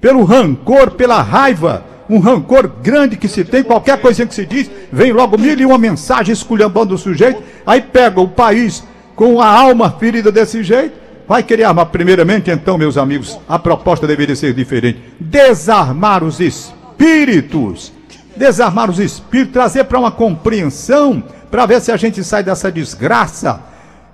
pelo 0.00 0.24
rancor, 0.24 0.90
pela 0.90 1.22
raiva, 1.22 1.84
um 2.10 2.18
rancor 2.18 2.68
grande 2.82 3.16
que 3.16 3.28
se 3.28 3.44
tem, 3.44 3.62
qualquer 3.62 4.00
coisa 4.00 4.26
que 4.26 4.34
se 4.34 4.44
diz, 4.44 4.70
vem 4.92 5.12
logo 5.12 5.38
mil 5.38 5.58
e 5.58 5.64
uma 5.64 5.78
mensagem 5.78 6.32
esculhambando 6.32 6.94
o 6.94 6.98
sujeito, 6.98 7.42
aí 7.66 7.80
pega 7.80 8.20
o 8.20 8.28
país 8.28 8.84
com 9.16 9.40
a 9.40 9.46
alma 9.46 9.90
ferida 9.90 10.30
desse 10.30 10.62
jeito, 10.62 10.94
vai 11.26 11.42
querer 11.42 11.64
armar. 11.64 11.86
Primeiramente, 11.86 12.50
então, 12.50 12.76
meus 12.76 12.98
amigos, 12.98 13.38
a 13.48 13.58
proposta 13.58 14.06
deveria 14.06 14.36
ser 14.36 14.52
diferente: 14.52 15.00
desarmar 15.18 16.22
os 16.22 16.40
espíritos. 16.40 17.92
Desarmar 18.36 18.90
os 18.90 18.98
espíritos, 18.98 19.52
trazer 19.52 19.84
para 19.84 19.98
uma 19.98 20.10
compreensão, 20.10 21.22
para 21.50 21.66
ver 21.66 21.80
se 21.80 21.92
a 21.92 21.96
gente 21.96 22.22
sai 22.24 22.42
dessa 22.42 22.70
desgraça. 22.70 23.60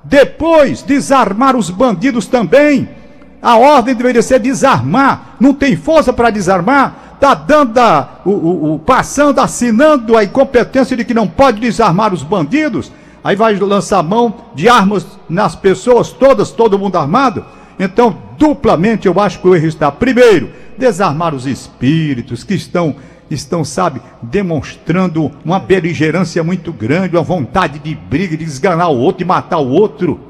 Depois, 0.05 0.83
desarmar 0.83 1.57
os 1.57 1.71
bandidos 1.71 2.27
também. 2.27 2.89
A 3.41 3.57
ordem 3.57 3.95
deveria 3.95 4.23
ser 4.23 4.41
desarmar. 4.41 5.37
Não 5.39 5.55
tem 5.55 5.77
força 5.77 6.13
para 6.13 6.31
desarmar. 6.31 7.09
Está 7.15 7.35
dando 7.35 7.79
a, 7.79 8.21
o, 8.25 8.31
o, 8.31 8.75
o, 8.75 8.79
passando, 8.79 9.41
assinando 9.41 10.17
a 10.17 10.25
incompetência 10.25 10.97
de 10.97 11.05
que 11.05 11.15
não 11.15 11.27
pode 11.27 11.61
desarmar 11.61 12.13
os 12.13 12.23
bandidos. 12.23 12.93
Aí 13.23 13.37
vai 13.37 13.55
lançar 13.57 14.03
mão 14.03 14.35
de 14.55 14.69
armas 14.69 15.07
nas 15.29 15.55
pessoas 15.55 16.11
todas, 16.11 16.51
todo 16.51 16.79
mundo 16.79 16.97
armado. 16.97 17.45
Então, 17.79 18.17
duplamente 18.39 19.07
eu 19.07 19.19
acho 19.21 19.41
que 19.41 19.49
o 19.49 19.55
erro 19.55 19.67
está. 19.67 19.91
Primeiro, 19.91 20.51
desarmar 20.77 21.35
os 21.35 21.47
espíritos 21.47 22.45
que 22.45 22.55
estão, 22.55 22.95
estão, 23.31 23.65
sabe, 23.65 24.01
demonstrando 24.23 25.31
uma 25.45 25.59
beligerância 25.59 26.43
muito 26.43 26.73
grande, 26.73 27.17
uma 27.17 27.23
vontade 27.23 27.79
de 27.79 27.95
briga, 27.95 28.37
de 28.37 28.45
esganar 28.45 28.91
o 28.91 28.99
outro, 28.99 29.19
de 29.19 29.25
matar 29.25 29.59
o 29.59 29.69
outro. 29.69 30.21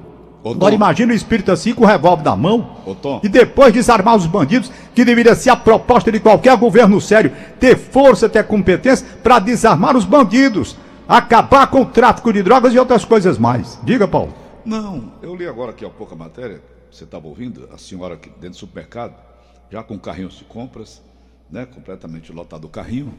Ô, 0.43 0.52
Agora 0.52 0.75
imagina 0.75 1.12
o 1.12 1.17
espírito 1.17 1.50
assim 1.50 1.75
com 1.75 1.85
o 1.85 1.87
revólver 1.87 2.25
na 2.25 2.37
mão. 2.37 2.76
Ô, 2.87 3.21
e 3.23 3.28
depois 3.28 3.73
desarmar 3.73 4.17
os 4.17 4.26
bandidos, 4.26 4.71
que 4.95 5.05
deveria 5.05 5.35
ser 5.35 5.50
a 5.50 5.57
proposta 5.57 6.11
de 6.11 6.21
qualquer 6.21 6.57
governo 6.57 7.00
sério, 7.00 7.33
ter 7.59 7.76
força, 7.76 8.28
ter 8.28 8.45
competência 8.45 9.07
para 9.23 9.38
desarmar 9.38 9.97
os 9.97 10.05
bandidos, 10.05 10.76
acabar 11.09 11.67
com 11.69 11.83
o 11.83 11.87
tráfico 11.87 12.33
de 12.33 12.43
drogas 12.43 12.73
e 12.73 12.78
outras 12.78 13.05
coisas 13.05 13.38
mais. 13.38 13.78
Diga, 13.83 14.07
Paulo. 14.07 14.33
Não, 14.64 15.12
eu 15.23 15.35
li 15.35 15.47
agora 15.47 15.71
aqui 15.71 15.85
há 15.85 15.90
pouco 15.90 16.14
a 16.14 16.17
matéria, 16.17 16.62
você 16.90 17.05
estava 17.05 17.26
ouvindo, 17.26 17.69
a 17.73 17.78
senhora 17.78 18.14
aqui 18.14 18.28
dentro 18.28 18.50
do 18.50 18.57
supermercado, 18.57 19.14
já 19.71 19.83
com 19.83 19.99
carrinhos 19.99 20.38
de 20.38 20.45
compras, 20.45 21.02
né, 21.50 21.67
completamente 21.67 22.33
lotado 22.33 22.64
o 22.64 22.69
carrinho, 22.69 23.14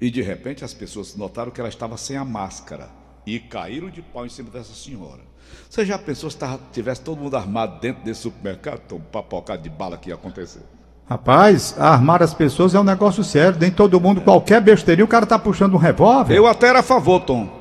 e 0.00 0.10
de 0.10 0.22
repente 0.22 0.64
as 0.64 0.72
pessoas 0.72 1.14
notaram 1.16 1.50
que 1.50 1.60
ela 1.60 1.68
estava 1.68 1.96
sem 1.96 2.16
a 2.16 2.24
máscara 2.24 2.88
e 3.26 3.38
caíram 3.38 3.90
de 3.90 4.00
pau 4.00 4.24
em 4.24 4.30
cima 4.30 4.50
dessa 4.50 4.72
senhora. 4.72 5.20
Você 5.68 5.84
já 5.84 5.98
pensou 5.98 6.30
se 6.30 6.38
tivesse 6.72 7.00
todo 7.00 7.20
mundo 7.20 7.36
armado 7.36 7.80
dentro 7.80 8.02
desse 8.02 8.22
supermercado? 8.22 8.82
Então, 8.86 9.00
papocado 9.00 9.62
de 9.62 9.68
bala 9.68 9.96
que 9.96 10.08
ia 10.08 10.14
acontecer. 10.14 10.62
Rapaz, 11.08 11.74
armar 11.76 12.22
as 12.22 12.32
pessoas 12.32 12.72
é 12.74 12.78
um 12.78 12.84
negócio 12.84 13.24
sério. 13.24 13.58
Nem 13.58 13.70
todo 13.70 14.00
mundo, 14.00 14.20
qualquer 14.20 14.60
besteirinha, 14.60 15.04
o 15.04 15.08
cara 15.08 15.26
tá 15.26 15.38
puxando 15.38 15.74
um 15.74 15.76
revólver. 15.76 16.36
Eu 16.36 16.46
até 16.46 16.68
era 16.68 16.78
a 16.78 16.84
favor, 16.84 17.20
Tom. 17.20 17.59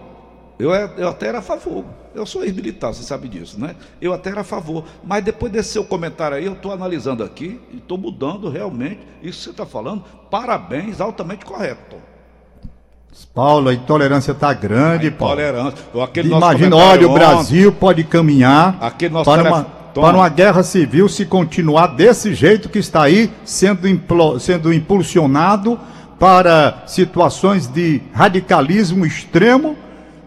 Eu, 0.60 0.76
é, 0.76 0.92
eu 0.98 1.08
até 1.08 1.28
era 1.28 1.40
a 1.40 1.42
favor. 1.42 1.86
Eu 2.14 2.26
sou 2.26 2.44
ex-militar, 2.44 2.94
você 2.94 3.02
sabe 3.02 3.30
disso, 3.30 3.58
né? 3.58 3.78
Eu 4.02 4.14
até 4.14 4.30
era 4.30 4.42
a 4.42 4.44
favor. 4.44 4.84
Mas 5.02 5.24
depois 5.24 5.50
desse 5.50 5.70
seu 5.70 5.86
comentário 5.86 6.36
aí, 6.36 6.46
eu 6.46 6.52
estou 6.52 6.74
analisando 6.74 7.24
aqui 7.24 7.62
e 7.72 7.78
estou 7.78 7.98
mudando 7.98 8.50
realmente. 8.50 9.00
Isso 9.24 9.38
que 9.40 9.44
você 9.46 9.50
está 9.52 9.66
falando, 9.66 10.04
parabéns, 10.30 11.00
altamente 11.00 11.46
correto. 11.46 11.96
Paulo, 13.34 13.70
a 13.70 13.74
intolerância 13.74 14.34
está 14.34 14.52
grande, 14.52 15.08
a 15.08 15.10
intolerância. 15.10 15.84
Paulo. 15.94 16.06
Aquele 16.06 16.28
Imagina, 16.28 16.76
olha, 16.76 17.08
o 17.08 17.14
Brasil 17.14 17.72
pode 17.72 18.04
caminhar 18.04 18.78
para 19.24 19.44
uma, 19.44 19.64
para 19.64 20.18
uma 20.18 20.30
guerra 20.30 20.62
civil 20.62 21.08
se 21.08 21.26
continuar 21.26 21.88
desse 21.88 22.34
jeito 22.34 22.68
que 22.68 22.80
está 22.80 23.04
aí, 23.04 23.32
sendo, 23.46 23.88
implo, 23.88 24.38
sendo 24.40 24.74
impulsionado 24.74 25.80
para 26.20 26.84
situações 26.86 27.66
de 27.66 28.02
radicalismo 28.14 29.06
extremo, 29.06 29.78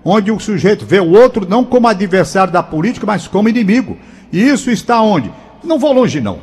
onde 0.05 0.31
o 0.31 0.41
sujeito 0.41 0.85
vê 0.85 1.01
o 1.01 1.11
outro 1.11 1.47
não 1.49 1.65
como 1.65 1.87
adversário 1.89 2.53
da 2.53 2.63
política, 2.63 3.07
mas 3.07 3.29
como 3.29 3.49
inimigo. 3.49 3.97
E 4.33 4.41
isso 4.43 4.71
está 4.71 5.01
onde? 5.01 5.31
Não 5.63 5.79
vou 5.79 5.93
longe, 5.93 6.21
não. 6.21 6.39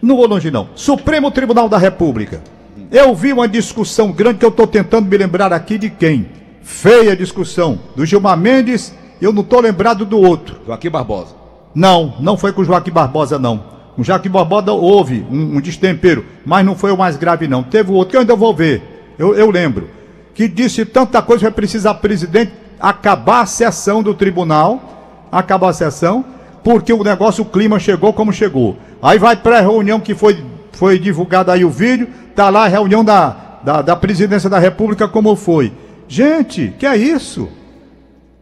Não 0.00 0.16
vou 0.16 0.26
longe, 0.26 0.50
não. 0.50 0.68
Supremo 0.74 1.30
Tribunal 1.30 1.68
da 1.68 1.78
República. 1.78 2.42
Eu 2.90 3.14
vi 3.14 3.32
uma 3.32 3.48
discussão 3.48 4.12
grande 4.12 4.38
que 4.38 4.44
eu 4.44 4.50
estou 4.50 4.66
tentando 4.66 5.08
me 5.08 5.16
lembrar 5.16 5.52
aqui 5.52 5.78
de 5.78 5.90
quem. 5.90 6.26
Feia 6.62 7.16
discussão. 7.16 7.78
Do 7.96 8.04
Gilmar 8.04 8.36
Mendes, 8.36 8.92
eu 9.20 9.32
não 9.32 9.42
estou 9.42 9.60
lembrado 9.60 10.04
do 10.04 10.18
outro. 10.18 10.60
Joaquim 10.66 10.90
Barbosa. 10.90 11.34
Não, 11.74 12.14
não 12.20 12.36
foi 12.36 12.52
com 12.52 12.62
o 12.62 12.64
Joaquim 12.64 12.90
Barbosa, 12.90 13.38
não. 13.38 13.58
Com 13.94 14.02
o 14.02 14.04
Joaquim 14.04 14.28
Barbosa 14.28 14.72
houve 14.72 15.24
um, 15.30 15.56
um, 15.56 15.60
destempero, 15.60 16.24
mas 16.44 16.64
não 16.64 16.74
foi 16.74 16.90
o 16.92 16.96
mais 16.96 17.16
grave, 17.16 17.48
não. 17.48 17.62
Teve 17.62 17.90
o 17.90 17.94
outro 17.94 18.10
que 18.10 18.16
eu 18.16 18.20
ainda 18.20 18.36
vou 18.36 18.54
ver. 18.54 19.14
Eu, 19.18 19.34
eu 19.34 19.50
lembro. 19.50 19.88
Que 20.34 20.48
disse 20.48 20.84
tanta 20.84 21.20
coisa 21.20 21.40
que 21.40 21.44
vai 21.44 21.52
precisar 21.52 21.94
presidente 21.94 22.52
acabar 22.82 23.42
a 23.42 23.46
sessão 23.46 24.02
do 24.02 24.12
tribunal, 24.12 25.28
acabar 25.30 25.70
a 25.70 25.72
sessão, 25.72 26.24
porque 26.64 26.92
o 26.92 27.04
negócio, 27.04 27.42
o 27.44 27.46
clima 27.46 27.78
chegou 27.78 28.12
como 28.12 28.32
chegou. 28.32 28.76
Aí 29.00 29.18
vai 29.18 29.36
pré-reunião 29.36 30.00
que 30.00 30.14
foi, 30.14 30.44
foi 30.72 30.98
divulgado 30.98 31.50
aí 31.50 31.64
o 31.64 31.70
vídeo, 31.70 32.08
Está 32.32 32.48
lá 32.48 32.64
a 32.64 32.68
reunião 32.68 33.04
da, 33.04 33.36
da, 33.62 33.82
da 33.82 33.94
presidência 33.94 34.48
da 34.48 34.58
República, 34.58 35.06
como 35.06 35.36
foi. 35.36 35.70
Gente, 36.08 36.74
que 36.78 36.86
é 36.86 36.96
isso? 36.96 37.46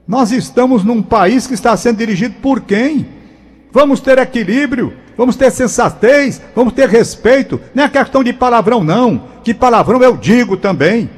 Nós 0.06 0.30
estamos 0.30 0.84
num 0.84 1.02
país 1.02 1.44
que 1.44 1.54
está 1.54 1.76
sendo 1.76 1.98
dirigido 1.98 2.36
por 2.40 2.60
quem? 2.60 3.08
Vamos 3.72 4.00
ter 4.00 4.16
equilíbrio, 4.18 4.92
vamos 5.16 5.34
ter 5.34 5.50
sensatez, 5.50 6.40
vamos 6.54 6.72
ter 6.72 6.88
respeito. 6.88 7.60
Não 7.74 7.82
é 7.82 7.88
questão 7.88 8.22
de 8.22 8.32
palavrão, 8.32 8.84
não. 8.84 9.22
Que 9.42 9.52
palavrão 9.52 10.00
eu 10.02 10.16
digo 10.16 10.56
também. 10.56 11.10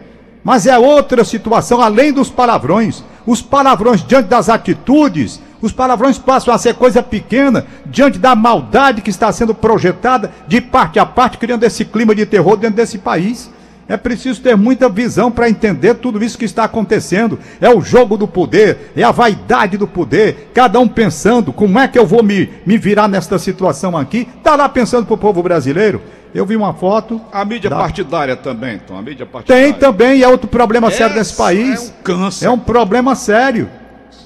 Mas 0.42 0.66
é 0.66 0.76
outra 0.78 1.24
situação 1.24 1.80
além 1.80 2.12
dos 2.12 2.28
palavrões. 2.28 3.04
Os 3.24 3.40
palavrões 3.40 4.04
diante 4.04 4.28
das 4.28 4.48
atitudes, 4.48 5.40
os 5.60 5.70
palavrões 5.72 6.18
passam 6.18 6.52
a 6.52 6.58
ser 6.58 6.74
coisa 6.74 7.00
pequena 7.02 7.64
diante 7.86 8.18
da 8.18 8.34
maldade 8.34 9.00
que 9.00 9.10
está 9.10 9.30
sendo 9.30 9.54
projetada 9.54 10.32
de 10.48 10.60
parte 10.60 10.98
a 10.98 11.06
parte, 11.06 11.38
criando 11.38 11.62
esse 11.62 11.84
clima 11.84 12.14
de 12.14 12.26
terror 12.26 12.56
dentro 12.56 12.76
desse 12.76 12.98
país. 12.98 13.48
É 13.88 13.96
preciso 13.96 14.40
ter 14.40 14.56
muita 14.56 14.88
visão 14.88 15.30
para 15.30 15.48
entender 15.48 15.94
tudo 15.94 16.22
isso 16.22 16.38
que 16.38 16.44
está 16.44 16.64
acontecendo. 16.64 17.38
É 17.60 17.68
o 17.68 17.80
jogo 17.80 18.16
do 18.16 18.28
poder, 18.28 18.92
é 18.96 19.02
a 19.02 19.10
vaidade 19.10 19.76
do 19.76 19.86
poder. 19.86 20.50
Cada 20.54 20.78
um 20.78 20.88
pensando 20.88 21.52
como 21.52 21.78
é 21.78 21.88
que 21.88 21.98
eu 21.98 22.06
vou 22.06 22.22
me, 22.22 22.48
me 22.64 22.78
virar 22.78 23.08
nesta 23.08 23.38
situação 23.38 23.96
aqui. 23.96 24.28
Está 24.38 24.54
lá 24.56 24.68
pensando 24.68 25.06
para 25.06 25.14
o 25.14 25.18
povo 25.18 25.42
brasileiro. 25.42 26.00
Eu 26.34 26.46
vi 26.46 26.56
uma 26.56 26.72
foto. 26.72 27.20
A 27.30 27.44
mídia 27.44 27.68
da... 27.68 27.76
partidária 27.76 28.36
também, 28.36 28.76
então. 28.76 28.96
A 28.96 29.02
mídia 29.02 29.26
partidária. 29.26 29.64
Tem 29.64 29.72
também, 29.74 30.20
e 30.20 30.24
é 30.24 30.28
outro 30.28 30.48
problema 30.48 30.88
Essa 30.88 30.98
sério 30.98 31.14
desse 31.14 31.36
país. 31.36 31.88
É 31.88 32.00
um 32.00 32.02
câncer. 32.02 32.46
É 32.46 32.50
um 32.50 32.58
problema 32.58 33.14
sério. 33.14 33.68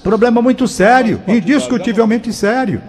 Problema 0.03 0.41
muito 0.41 0.67
sério, 0.67 1.21
indiscutivelmente 1.27 2.31
sério. 2.31 2.81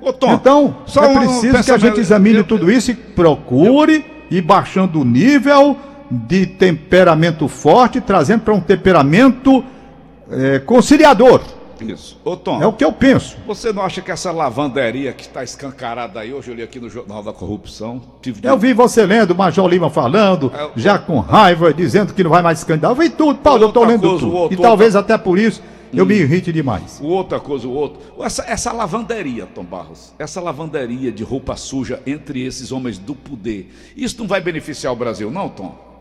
Ô, 0.00 0.12
Tom, 0.12 0.34
então, 0.34 0.76
só 0.86 1.04
é 1.04 1.14
preciso 1.14 1.62
que 1.62 1.70
a 1.70 1.78
gente 1.78 2.00
examine 2.00 2.42
tudo 2.42 2.70
isso 2.70 2.90
e 2.90 2.94
procure 2.94 4.04
ir 4.30 4.42
baixando 4.42 5.00
o 5.00 5.04
nível 5.04 5.78
de 6.10 6.46
temperamento 6.46 7.48
forte, 7.48 8.00
trazendo 8.00 8.42
para 8.42 8.54
um 8.54 8.60
temperamento 8.60 9.64
é, 10.30 10.58
conciliador. 10.58 11.40
Isso. 11.80 12.18
Ô, 12.24 12.36
Tom. 12.36 12.62
É 12.62 12.66
o 12.66 12.72
que 12.72 12.84
eu 12.84 12.92
penso. 12.92 13.36
Você 13.46 13.72
não 13.72 13.82
acha 13.82 14.00
que 14.00 14.10
essa 14.10 14.30
lavanderia 14.30 15.12
que 15.12 15.22
está 15.22 15.42
escancarada 15.42 16.20
aí, 16.20 16.32
hoje 16.32 16.50
eu 16.50 16.54
li 16.54 16.62
aqui 16.62 16.78
no 16.78 16.88
Jornal 16.88 17.22
da 17.22 17.32
Corrupção. 17.32 18.00
De... 18.22 18.34
Eu 18.42 18.56
vi 18.56 18.72
você 18.72 19.04
lendo, 19.04 19.32
o 19.32 19.34
Major 19.34 19.66
Lima 19.68 19.90
falando, 19.90 20.52
é, 20.54 20.70
já 20.76 20.98
com 20.98 21.18
raiva, 21.20 21.72
dizendo 21.74 22.14
que 22.14 22.22
não 22.22 22.30
vai 22.30 22.42
mais 22.42 22.62
candidato. 22.64 22.92
Eu 22.92 22.96
vi 22.96 23.10
tudo, 23.10 23.38
Paulo, 23.40 23.64
eu 23.64 23.68
estou 23.68 23.84
lendo 23.84 24.08
coisa, 24.08 24.18
tudo. 24.18 24.34
Outro, 24.34 24.58
e 24.58 24.60
talvez 24.60 24.94
outra... 24.94 25.14
até 25.14 25.22
por 25.22 25.38
isso 25.38 25.62
eu 25.92 26.04
me 26.04 26.14
irrite 26.14 26.52
demais. 26.52 27.00
Outra 27.02 27.38
coisa, 27.38 27.68
o 27.68 27.72
outro. 27.72 28.00
Essa, 28.24 28.44
essa 28.48 28.72
lavanderia, 28.72 29.46
Tom 29.46 29.64
Barros, 29.64 30.12
essa 30.18 30.40
lavanderia 30.40 31.12
de 31.12 31.22
roupa 31.22 31.56
suja 31.56 32.02
entre 32.06 32.44
esses 32.44 32.72
homens 32.72 32.98
do 32.98 33.14
poder, 33.14 33.72
isso 33.96 34.18
não 34.18 34.26
vai 34.26 34.40
beneficiar 34.40 34.92
o 34.92 34.96
Brasil, 34.96 35.30
não, 35.30 35.48
Tom? 35.48 35.93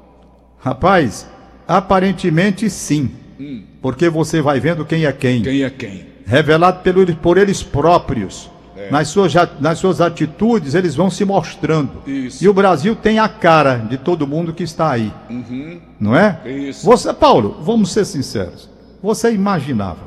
Rapaz, 0.64 1.28
aparentemente 1.68 2.70
sim. 2.70 3.12
Hum. 3.38 3.64
Porque 3.82 4.08
você 4.10 4.42
vai 4.42 4.62
vendo 4.62 4.86
quem 4.86 5.06
é 5.06 5.12
quem. 5.12 5.42
Quem 5.42 5.64
é 5.64 5.70
quem. 5.70 6.06
Revelado 6.26 6.80
pelo, 6.80 7.06
por 7.18 7.38
eles 7.38 7.62
próprios. 7.62 8.50
É. 8.78 8.90
Nas, 8.90 9.10
suas, 9.10 9.34
nas 9.60 9.78
suas 9.78 10.00
atitudes, 10.00 10.74
eles 10.74 10.96
vão 10.96 11.10
se 11.10 11.26
mostrando. 11.26 11.92
Isso. 12.08 12.44
E 12.44 12.48
o 12.48 12.54
Brasil 12.54 12.96
tem 12.96 13.20
a 13.20 13.28
cara 13.28 13.76
de 13.76 13.98
todo 13.98 14.26
mundo 14.26 14.54
que 14.54 14.64
está 14.64 14.92
aí. 14.92 15.12
Uhum. 15.30 15.82
Não 16.00 16.16
é? 16.16 16.40
Isso. 16.46 16.86
Você, 16.86 17.14
Paulo, 17.14 17.58
vamos 17.62 17.92
ser 17.92 18.06
sinceros. 18.06 18.70
Você 19.02 19.34
imaginava, 19.34 20.00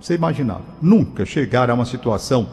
você 0.00 0.14
imaginava, 0.14 0.62
nunca 0.80 1.26
chegar 1.26 1.68
a 1.68 1.74
uma 1.74 1.84
situação 1.84 2.48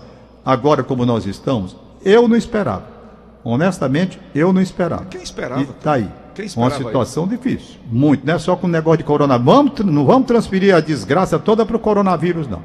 agora 0.45 0.83
como 0.83 1.05
nós 1.05 1.25
estamos? 1.25 1.75
Eu 2.03 2.27
não 2.27 2.35
esperava. 2.35 2.83
Honestamente, 3.45 4.19
eu 4.33 4.51
não 4.51 4.61
esperava. 4.61 5.05
Quem 5.05 5.23
esperava? 5.23 5.61
Está 5.61 5.93
aí. 5.93 6.09
Uma 6.55 6.71
situação 6.71 7.25
isso? 7.25 7.35
difícil. 7.35 7.75
Muito, 7.91 8.25
não 8.25 8.33
é 8.33 8.39
só 8.39 8.55
com 8.55 8.67
o 8.67 8.69
negócio 8.69 8.99
de 8.99 9.03
coronavírus. 9.03 9.53
Vamos, 9.53 9.79
não 9.79 10.05
vamos 10.05 10.27
transferir 10.27 10.75
a 10.75 10.79
desgraça 10.79 11.39
toda 11.39 11.65
para 11.65 11.75
o 11.75 11.79
coronavírus, 11.79 12.47
não. 12.47 12.61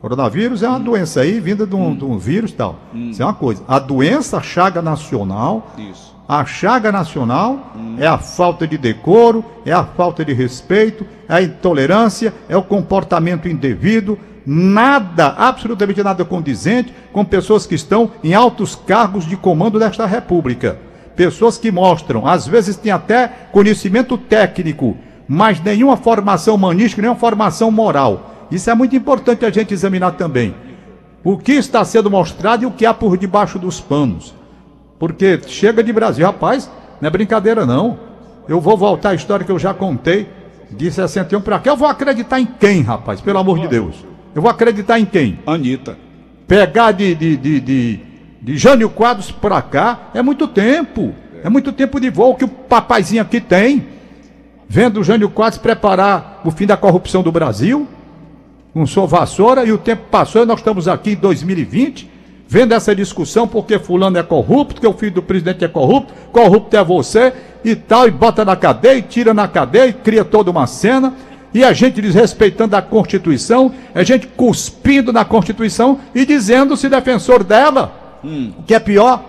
Coronavírus 0.00 0.62
é 0.62 0.68
uma 0.68 0.78
hum. 0.78 0.82
doença 0.82 1.20
aí, 1.20 1.38
vinda 1.38 1.66
de 1.66 1.76
um, 1.76 1.88
hum. 1.88 1.96
de 1.96 2.04
um 2.04 2.18
vírus 2.18 2.50
e 2.50 2.54
tal. 2.54 2.76
Hum. 2.92 3.10
Isso 3.10 3.22
é 3.22 3.24
uma 3.24 3.34
coisa. 3.34 3.62
A 3.68 3.78
doença 3.78 4.40
chaga 4.40 4.82
nacional, 4.82 5.72
Isso. 5.78 6.12
A 6.28 6.44
chaga 6.44 6.90
nacional 6.90 7.72
hum. 7.76 7.96
é 7.98 8.06
a 8.06 8.16
falta 8.16 8.66
de 8.66 8.78
decoro, 8.78 9.44
é 9.66 9.72
a 9.72 9.84
falta 9.84 10.24
de 10.24 10.32
respeito, 10.32 11.06
é 11.28 11.34
a 11.34 11.42
intolerância, 11.42 12.32
é 12.48 12.56
o 12.56 12.62
comportamento 12.62 13.48
indevido, 13.48 14.18
nada, 14.46 15.34
absolutamente 15.36 16.02
nada 16.02 16.24
condizente 16.24 16.92
com 17.12 17.24
pessoas 17.24 17.66
que 17.66 17.74
estão 17.74 18.10
em 18.24 18.34
altos 18.34 18.74
cargos 18.74 19.26
de 19.26 19.36
comando 19.36 19.78
desta 19.78 20.06
República. 20.06 20.78
Pessoas 21.16 21.58
que 21.58 21.70
mostram, 21.70 22.26
às 22.26 22.46
vezes 22.46 22.76
têm 22.76 22.92
até 22.92 23.28
conhecimento 23.52 24.16
técnico, 24.16 24.96
mas 25.28 25.60
nenhuma 25.60 25.96
formação 25.96 26.54
humanística, 26.54 27.02
nenhuma 27.02 27.18
formação 27.18 27.70
moral. 27.70 28.46
Isso 28.50 28.70
é 28.70 28.74
muito 28.74 28.96
importante 28.96 29.44
a 29.44 29.50
gente 29.50 29.72
examinar 29.72 30.12
também. 30.12 30.54
O 31.24 31.38
que 31.38 31.52
está 31.52 31.84
sendo 31.84 32.10
mostrado 32.10 32.64
e 32.64 32.66
o 32.66 32.70
que 32.70 32.84
há 32.84 32.92
por 32.92 33.16
debaixo 33.16 33.58
dos 33.58 33.80
panos. 33.80 34.34
Porque 34.98 35.40
chega 35.46 35.82
de 35.82 35.92
Brasil, 35.92 36.26
rapaz, 36.26 36.70
não 37.00 37.08
é 37.08 37.10
brincadeira 37.10 37.64
não. 37.64 37.98
Eu 38.48 38.60
vou 38.60 38.76
voltar 38.76 39.10
à 39.10 39.14
história 39.14 39.44
que 39.44 39.52
eu 39.52 39.58
já 39.58 39.72
contei 39.72 40.28
de 40.70 40.90
61 40.90 41.40
para 41.40 41.58
cá. 41.58 41.70
Eu 41.70 41.76
vou 41.76 41.88
acreditar 41.88 42.40
em 42.40 42.46
quem, 42.46 42.82
rapaz? 42.82 43.20
Pelo 43.20 43.38
amor 43.38 43.58
de 43.58 43.68
Deus. 43.68 43.94
Eu 44.34 44.42
vou 44.42 44.50
acreditar 44.50 44.98
em 44.98 45.04
quem? 45.04 45.38
Anitta. 45.46 45.96
Pegar 46.46 46.92
de, 46.92 47.14
de, 47.14 47.36
de, 47.36 47.60
de, 47.60 48.00
de 48.42 48.58
Jânio 48.58 48.90
Quadros 48.90 49.30
para 49.30 49.62
cá 49.62 50.10
é 50.12 50.20
muito 50.20 50.48
tempo. 50.48 51.14
É 51.44 51.48
muito 51.48 51.72
tempo 51.72 52.00
de 52.00 52.10
voo 52.10 52.34
que 52.34 52.44
o 52.44 52.48
papaizinho 52.48 53.22
aqui 53.22 53.40
tem. 53.40 53.86
Vendo 54.68 55.00
o 55.00 55.04
Jânio 55.04 55.30
Quadros 55.30 55.58
preparar 55.58 56.40
o 56.44 56.50
fim 56.50 56.66
da 56.66 56.76
corrupção 56.76 57.22
do 57.22 57.30
Brasil. 57.30 57.86
Com 58.74 58.84
sua 58.84 59.06
vassoura 59.06 59.64
e 59.64 59.70
o 59.70 59.78
tempo 59.78 60.04
passou 60.10 60.42
e 60.42 60.46
nós 60.46 60.58
estamos 60.58 60.88
aqui 60.88 61.12
em 61.12 61.16
2020 61.16 62.10
vendo 62.48 62.74
essa 62.74 62.94
discussão 62.94 63.48
porque 63.48 63.78
fulano 63.78 64.18
é 64.18 64.22
corrupto, 64.22 64.78
que 64.78 64.86
o 64.86 64.92
filho 64.92 65.12
do 65.12 65.22
presidente 65.22 65.64
é 65.64 65.68
corrupto, 65.68 66.12
corrupto 66.30 66.76
é 66.76 66.84
você 66.84 67.32
e 67.64 67.74
tal, 67.74 68.06
e 68.06 68.10
bota 68.10 68.44
na 68.44 68.54
cadeia, 68.54 68.98
e 68.98 69.00
tira 69.00 69.32
na 69.32 69.48
cadeia, 69.48 69.86
e 69.86 69.92
cria 69.94 70.22
toda 70.22 70.50
uma 70.50 70.66
cena 70.66 71.14
e 71.54 71.64
a 71.64 71.72
gente 71.72 72.00
desrespeitando 72.00 72.76
a 72.76 72.82
Constituição, 72.82 73.72
a 73.94 74.02
gente 74.02 74.26
cuspindo 74.26 75.12
na 75.12 75.24
Constituição 75.24 76.00
e 76.14 76.24
dizendo-se 76.24 76.88
defensor 76.88 77.44
dela, 77.44 78.01
hum. 78.24 78.52
que 78.66 78.74
é 78.74 78.78
pior, 78.78 79.22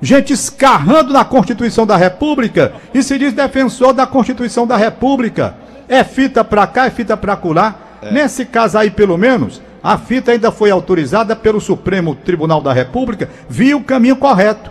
gente 0.00 0.32
escarrando 0.32 1.12
na 1.12 1.24
Constituição 1.24 1.86
da 1.86 1.96
República 1.96 2.74
e 2.92 3.02
se 3.02 3.18
diz 3.18 3.32
defensor 3.32 3.92
da 3.92 4.06
Constituição 4.06 4.66
da 4.66 4.76
República. 4.76 5.54
É 5.88 6.04
fita 6.04 6.44
para 6.44 6.66
cá, 6.66 6.86
é 6.86 6.90
fita 6.90 7.16
para 7.16 7.36
colar. 7.36 7.98
É. 8.02 8.12
Nesse 8.12 8.44
caso 8.44 8.78
aí, 8.78 8.90
pelo 8.90 9.16
menos, 9.16 9.62
a 9.82 9.98
fita 9.98 10.32
ainda 10.32 10.50
foi 10.50 10.70
autorizada 10.70 11.36
pelo 11.36 11.60
Supremo 11.60 12.14
Tribunal 12.14 12.60
da 12.60 12.72
República, 12.72 13.28
viu 13.48 13.78
o 13.78 13.84
caminho 13.84 14.16
correto. 14.16 14.70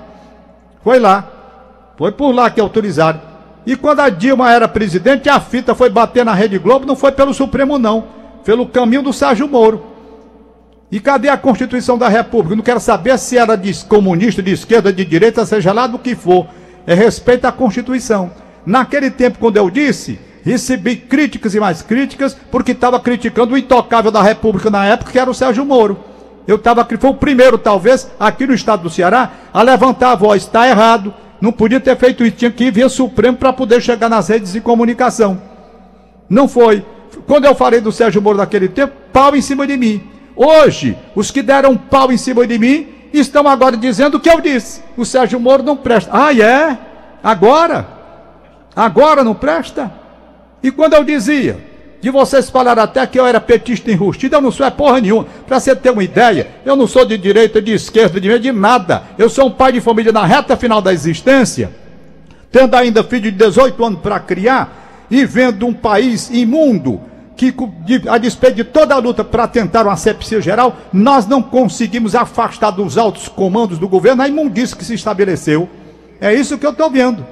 Foi 0.84 1.00
lá. 1.00 1.28
Foi 1.98 2.12
por 2.12 2.32
lá 2.32 2.50
que 2.50 2.60
autorizaram. 2.60 3.22
E 3.66 3.76
quando 3.76 4.02
a 4.02 4.10
Dilma 4.10 4.52
era 4.52 4.68
presidente, 4.68 5.30
a 5.30 5.40
fita 5.40 5.74
foi 5.74 5.90
bater 5.90 6.26
na 6.26 6.34
Rede 6.34 6.58
Globo, 6.58 6.86
não 6.86 6.96
foi 6.96 7.12
pelo 7.12 7.34
Supremo, 7.34 7.80
não. 7.80 8.06
Pelo 8.44 8.68
caminho 8.68 9.02
do 9.02 9.14
Sérgio 9.14 9.48
Moro. 9.48 9.93
E 10.94 11.00
cadê 11.00 11.28
a 11.28 11.36
Constituição 11.36 11.98
da 11.98 12.08
República? 12.08 12.56
Não 12.56 12.62
quero 12.62 12.80
saber 12.80 13.18
se 13.18 13.36
era 13.36 13.56
de 13.56 13.74
comunista, 13.86 14.44
de 14.44 14.52
esquerda, 14.52 14.94
de 14.94 15.04
direita, 15.04 15.44
seja 15.44 15.74
lá 15.74 15.88
do 15.88 15.98
que 15.98 16.14
for. 16.14 16.46
É 16.86 16.94
respeito 16.94 17.46
à 17.46 17.52
Constituição. 17.52 18.30
Naquele 18.64 19.10
tempo, 19.10 19.40
quando 19.40 19.58
eu 19.58 19.72
disse, 19.72 20.20
recebi 20.44 20.96
críticas 20.96 21.56
e 21.56 21.60
mais 21.60 21.82
críticas, 21.82 22.38
porque 22.52 22.74
estava 22.74 23.00
criticando 23.00 23.56
o 23.56 23.58
intocável 23.58 24.12
da 24.12 24.22
República 24.22 24.70
na 24.70 24.86
época, 24.86 25.12
que 25.12 25.18
era 25.18 25.32
o 25.32 25.34
Sérgio 25.34 25.66
Moro. 25.66 25.98
Eu 26.48 26.58
estava, 26.58 26.88
foi 27.00 27.10
o 27.10 27.16
primeiro, 27.16 27.58
talvez, 27.58 28.12
aqui 28.20 28.46
no 28.46 28.54
estado 28.54 28.84
do 28.84 28.90
Ceará, 28.92 29.32
a 29.52 29.64
levantar 29.64 30.12
a 30.12 30.16
voz. 30.16 30.44
Está 30.44 30.70
errado. 30.70 31.12
Não 31.42 31.52
podia 31.52 31.80
ter 31.80 31.98
feito 31.98 32.24
isso, 32.24 32.36
tinha 32.36 32.52
que 32.52 32.66
ir 32.66 32.72
via 32.72 32.88
Supremo 32.88 33.36
para 33.36 33.52
poder 33.52 33.82
chegar 33.82 34.10
nas 34.10 34.28
redes 34.28 34.54
de 34.54 34.62
comunicação. 34.62 35.42
Não 36.30 36.48
foi. 36.48 36.86
Quando 37.26 37.46
eu 37.46 37.56
falei 37.56 37.82
do 37.82 37.92
Sérgio 37.92 38.22
Moro 38.22 38.38
naquele 38.38 38.68
tempo, 38.68 38.94
pau 39.12 39.36
em 39.36 39.42
cima 39.42 39.66
de 39.66 39.76
mim. 39.76 40.14
Hoje, 40.36 40.98
os 41.16 41.32
que 41.32 41.42
deram 41.42 41.78
pau 41.78 42.12
em 42.12 42.18
cima 42.18 42.46
de 42.48 42.58
mim 42.58 42.88
estão 43.14 43.48
agora 43.48 43.78
dizendo 43.78 44.18
o 44.18 44.20
que 44.20 44.30
eu 44.30 44.42
disse. 44.42 44.82
O 44.98 45.06
Sérgio 45.06 45.40
Moro 45.40 45.64
não 45.64 45.78
presta. 45.78 46.10
Ah, 46.12 46.34
é? 46.34 46.78
Agora? 47.24 47.88
Agora 48.76 49.24
não 49.24 49.36
presta? 49.36 49.92
E 50.62 50.72
quando 50.72 50.94
eu 50.94 51.04
dizia, 51.04 51.58
de 52.02 52.10
vocês 52.10 52.50
falaram 52.50 52.82
até 52.82 53.06
que 53.06 53.20
eu 53.20 53.26
era 53.26 53.40
petista 53.40 53.92
enrustido, 53.92 54.36
eu 54.36 54.42
não 54.42 54.52
sou 54.52 54.66
é 54.66 54.72
porra 54.72 55.00
nenhuma. 55.00 55.26
Para 55.48 55.60
você 55.60 55.76
ter 55.76 55.92
uma 55.92 56.04
ideia, 56.04 56.48
eu 56.66 56.76
não 56.76 56.88
sou 56.88 57.06
de 57.06 57.18
direita, 57.18 57.62
de 57.62 57.72
esquerda, 57.74 58.20
de 58.20 58.40
de 58.40 58.52
nada. 58.52 59.04
Eu 59.18 59.30
sou 59.30 59.48
um 59.48 59.52
pai 59.52 59.72
de 59.72 59.82
família 59.82 60.12
na 60.12 60.26
reta 60.26 60.58
final 60.58 60.82
da 60.82 60.92
existência, 60.92 61.72
tendo 62.52 62.76
ainda 62.76 63.04
filho 63.04 63.32
de 63.32 63.32
18 63.32 63.86
anos 63.86 64.00
para 64.00 64.20
criar 64.20 65.06
e 65.12 65.26
vendo 65.26 65.68
um 65.68 65.74
país 65.74 66.30
imundo 66.32 67.00
que, 67.36 67.54
a 68.08 68.18
despeito 68.18 68.58
de 68.58 68.64
toda 68.64 68.94
a 68.94 69.00
luta 69.00 69.24
para 69.24 69.48
tentar 69.48 69.84
uma 69.84 69.94
asepsia 69.94 70.40
geral, 70.40 70.76
nós 70.92 71.26
não 71.26 71.42
conseguimos 71.42 72.16
afastar 72.16 72.72
dos 72.72 72.98
altos 72.98 73.28
comandos 73.28 73.80
do 73.80 73.88
governo 73.88 74.22
a 74.22 74.28
imundícia 74.28 74.78
que 74.78 74.86
se 74.86 74.94
estabeleceu. 74.94 75.68
É 76.22 76.34
isso 76.34 76.58
que 76.58 76.66
eu 76.66 76.72
estou 76.72 76.90
vendo. 76.90 77.26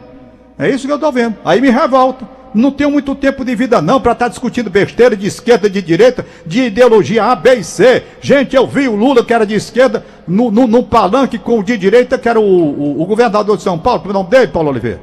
É 0.57 0.69
isso 0.69 0.85
que 0.85 0.91
eu 0.91 0.97
estou 0.97 1.11
vendo. 1.11 1.35
Aí 1.45 1.61
me 1.61 1.69
revolta. 1.69 2.27
Não 2.53 2.71
tenho 2.71 2.91
muito 2.91 3.15
tempo 3.15 3.45
de 3.45 3.55
vida 3.55 3.81
não 3.81 4.01
para 4.01 4.11
estar 4.11 4.25
tá 4.25 4.29
discutindo 4.29 4.69
besteira 4.69 5.15
de 5.15 5.25
esquerda, 5.25 5.69
de 5.69 5.81
direita, 5.81 6.25
de 6.45 6.63
ideologia 6.63 7.23
A, 7.23 7.35
B 7.35 7.55
e 7.55 7.63
C. 7.63 8.03
Gente, 8.19 8.55
eu 8.55 8.67
vi 8.67 8.89
o 8.89 8.95
Lula 8.95 9.23
que 9.23 9.33
era 9.33 9.45
de 9.45 9.55
esquerda 9.55 10.05
no, 10.27 10.51
no, 10.51 10.67
no 10.67 10.83
palanque 10.83 11.37
com 11.37 11.59
o 11.59 11.63
de 11.63 11.77
direita 11.77 12.17
que 12.17 12.27
era 12.27 12.39
o, 12.39 12.43
o, 12.43 13.01
o 13.01 13.05
governador 13.05 13.55
de 13.55 13.63
São 13.63 13.79
Paulo. 13.79 14.01
O 14.03 14.13
nome 14.13 14.29
dele, 14.29 14.47
Paulo 14.47 14.69
Oliveira? 14.69 15.01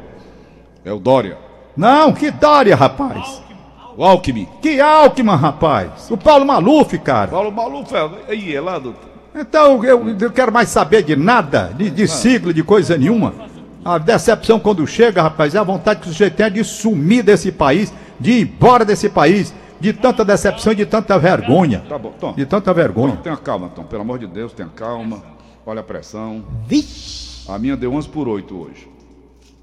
É 0.84 0.92
o 0.92 0.98
Dória. 0.98 1.38
Não, 1.74 2.12
que 2.12 2.30
Dória, 2.30 2.76
rapaz. 2.76 3.47
O 3.98 4.04
Alckmin. 4.04 4.46
Que 4.62 4.80
Alckmin, 4.80 5.34
rapaz. 5.34 6.08
O 6.08 6.16
Paulo 6.16 6.46
Maluf, 6.46 6.96
cara. 7.00 7.32
Paulo 7.32 7.50
Maluf, 7.50 7.92
é, 7.92 8.08
aí, 8.28 8.54
é 8.54 8.60
lá, 8.60 8.78
doutor. 8.78 9.08
Então, 9.34 9.84
eu, 9.84 10.08
eu 10.20 10.30
quero 10.30 10.52
mais 10.52 10.68
saber 10.68 11.02
de 11.02 11.16
nada, 11.16 11.72
de, 11.76 11.90
de 11.90 12.06
sigla, 12.06 12.54
de 12.54 12.62
coisa 12.62 12.96
nenhuma. 12.96 13.34
A 13.84 13.98
decepção 13.98 14.60
quando 14.60 14.86
chega, 14.86 15.20
rapaz, 15.20 15.56
é 15.56 15.58
a 15.58 15.64
vontade 15.64 15.98
que 15.98 16.06
o 16.06 16.12
sujeito 16.12 16.36
tem 16.36 16.48
de 16.48 16.62
sumir 16.62 17.24
desse 17.24 17.50
país, 17.50 17.92
de 18.20 18.30
ir 18.30 18.42
embora 18.42 18.84
desse 18.84 19.08
país, 19.08 19.52
de 19.80 19.92
tanta 19.92 20.24
decepção 20.24 20.72
e 20.72 20.76
de 20.76 20.86
tanta 20.86 21.18
vergonha. 21.18 21.82
Tá 21.88 21.98
bom, 21.98 22.12
Tom. 22.20 22.34
De 22.34 22.46
tanta 22.46 22.72
vergonha. 22.72 23.16
Tom, 23.16 23.22
tenha 23.22 23.36
calma, 23.36 23.68
Tom. 23.68 23.82
Pelo 23.82 24.02
amor 24.02 24.20
de 24.20 24.28
Deus, 24.28 24.52
tenha 24.52 24.68
calma. 24.68 25.24
Olha 25.66 25.80
a 25.80 25.84
pressão. 25.84 26.44
Vixe! 26.68 27.50
A 27.50 27.58
minha 27.58 27.76
deu 27.76 27.92
11 27.92 28.08
por 28.08 28.28
8 28.28 28.56
hoje. 28.56 28.88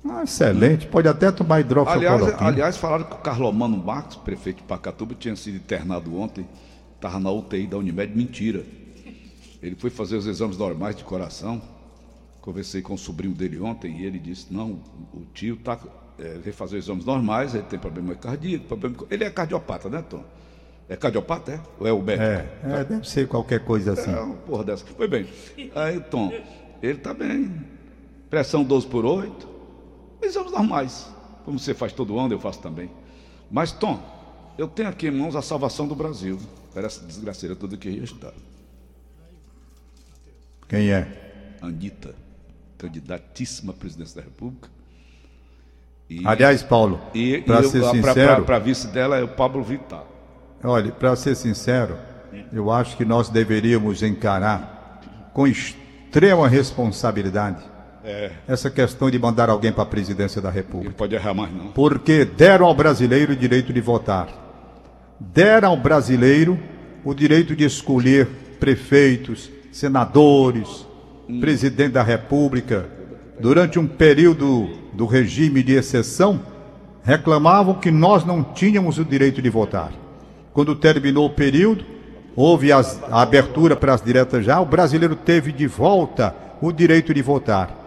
Ah, 0.07 0.23
excelente. 0.23 0.87
Pode 0.87 1.07
até 1.07 1.31
tomar 1.31 1.61
hidrofocoloquina. 1.61 2.13
Aliás, 2.13 2.41
aliás, 2.41 2.77
falaram 2.77 3.05
que 3.05 3.13
o 3.13 3.17
Carlomano 3.17 3.77
Marcos, 3.77 4.15
prefeito 4.17 4.57
de 4.57 4.63
Pacatuba, 4.63 5.15
tinha 5.15 5.35
sido 5.35 5.57
internado 5.57 6.15
ontem. 6.17 6.47
Estava 6.95 7.19
na 7.19 7.31
UTI 7.31 7.67
da 7.67 7.77
Unimed. 7.77 8.15
Mentira. 8.15 8.63
Ele 9.61 9.75
foi 9.75 9.89
fazer 9.89 10.15
os 10.15 10.27
exames 10.27 10.57
normais 10.57 10.95
de 10.95 11.03
coração 11.03 11.61
Conversei 12.45 12.79
com 12.79 12.93
o 12.93 12.97
sobrinho 12.97 13.33
dele 13.33 13.59
ontem 13.59 14.01
e 14.01 14.05
ele 14.05 14.19
disse: 14.19 14.53
não, 14.53 14.79
o 15.11 15.25
tio 15.33 15.55
está 15.55 15.79
é, 16.19 16.37
veio 16.37 16.55
fazer 16.55 16.77
exames 16.77 17.03
normais, 17.03 17.55
ele 17.55 17.63
tem 17.63 17.79
problema 17.79 18.13
cardíaco, 18.13 18.65
problema... 18.65 18.95
ele 19.09 19.23
é 19.23 19.31
cardiopata, 19.31 19.89
né, 19.89 20.05
Tom? 20.07 20.23
É 20.87 20.95
cardiopata, 20.95 21.53
é? 21.53 21.59
Ou 21.79 21.87
é 21.87 21.91
o 21.91 22.03
médico? 22.03 22.23
É, 22.23 22.81
é 22.81 22.83
deve 22.83 23.09
ser 23.09 23.27
qualquer 23.27 23.61
coisa 23.65 23.93
assim. 23.93 24.11
É, 24.11 24.19
uma 24.19 24.35
porra 24.35 24.63
dessa. 24.63 24.85
Foi 24.85 25.07
bem. 25.07 25.25
Aí, 25.73 25.99
Tom, 26.01 26.31
ele 26.83 26.99
está 26.99 27.15
bem. 27.15 27.51
Pressão 28.29 28.63
12 28.63 28.85
por 28.85 29.03
8. 29.03 29.54
Exames 30.25 30.51
normais. 30.51 31.07
Como 31.43 31.59
você 31.59 31.73
faz 31.73 31.93
todo 31.93 32.19
ano, 32.19 32.33
eu 32.33 32.39
faço 32.39 32.59
também. 32.59 32.89
Mas, 33.49 33.71
Tom, 33.71 34.01
eu 34.57 34.67
tenho 34.67 34.89
aqui 34.89 35.07
em 35.07 35.11
mãos 35.11 35.35
a 35.35 35.41
salvação 35.41 35.87
do 35.87 35.95
Brasil. 35.95 36.39
Para 36.73 36.87
essa 36.87 37.05
desgraceira 37.05 37.55
toda 37.55 37.77
que 37.77 37.89
está. 37.89 38.31
Quem 40.67 40.91
é? 40.91 41.57
Anitta 41.61 42.15
candidatíssima 42.77 43.71
à 43.71 43.75
presidência 43.75 44.17
da 44.17 44.21
República. 44.21 44.69
E, 46.09 46.25
Aliás, 46.25 46.61
Paulo, 46.61 46.99
para 47.45 47.63
ser 47.63 47.83
sincero. 47.83 48.43
Para 48.43 48.59
vice 48.59 48.87
dela 48.87 49.17
é 49.17 49.23
o 49.23 49.27
Pablo 49.27 49.63
Vittar. 49.63 50.03
Olha, 50.63 50.91
para 50.91 51.15
ser 51.15 51.35
sincero, 51.35 51.97
eu 52.51 52.71
acho 52.71 52.97
que 52.97 53.05
nós 53.05 53.29
deveríamos 53.29 54.03
encarar 54.03 55.01
com 55.33 55.47
extrema 55.47 56.47
responsabilidade 56.47 57.63
é. 58.05 58.31
essa 58.47 58.69
questão 58.69 59.09
de 59.09 59.17
mandar 59.17 59.49
alguém 59.49 59.71
para 59.71 59.83
a 59.83 59.87
presidência 59.87 60.41
da 60.41 60.49
República. 60.49 60.89
Não 60.89 60.97
pode 60.97 61.15
errar 61.15 61.33
mais, 61.33 61.51
não. 61.51 61.67
Porque 61.67 62.23
deram 62.23 62.67
ao 62.67 62.75
brasileiro 62.75 63.33
o 63.33 63.35
direito 63.35 63.73
de 63.73 63.81
votar. 63.81 64.29
Deram 65.19 65.69
ao 65.69 65.77
brasileiro 65.77 66.59
o 67.03 67.13
direito 67.13 67.55
de 67.55 67.63
escolher 67.63 68.27
prefeitos, 68.59 69.49
senadores, 69.71 70.85
presidente 71.39 71.93
da 71.93 72.03
República, 72.03 72.85
durante 73.39 73.79
um 73.79 73.87
período 73.87 74.69
do 74.93 75.05
regime 75.05 75.61
de 75.63 75.73
exceção, 75.73 76.39
reclamavam 77.03 77.75
que 77.75 77.91
nós 77.91 78.25
não 78.25 78.43
tínhamos 78.43 78.97
o 78.97 79.05
direito 79.05 79.41
de 79.41 79.49
votar. 79.49 79.91
Quando 80.53 80.75
terminou 80.75 81.25
o 81.25 81.29
período, 81.29 81.85
houve 82.35 82.71
as, 82.71 83.01
a 83.11 83.21
abertura 83.21 83.75
para 83.75 83.93
as 83.93 84.01
diretas 84.01 84.45
já, 84.45 84.59
o 84.59 84.65
brasileiro 84.65 85.15
teve 85.15 85.51
de 85.51 85.67
volta 85.67 86.35
o 86.61 86.71
direito 86.71 87.13
de 87.13 87.21
votar. 87.21 87.84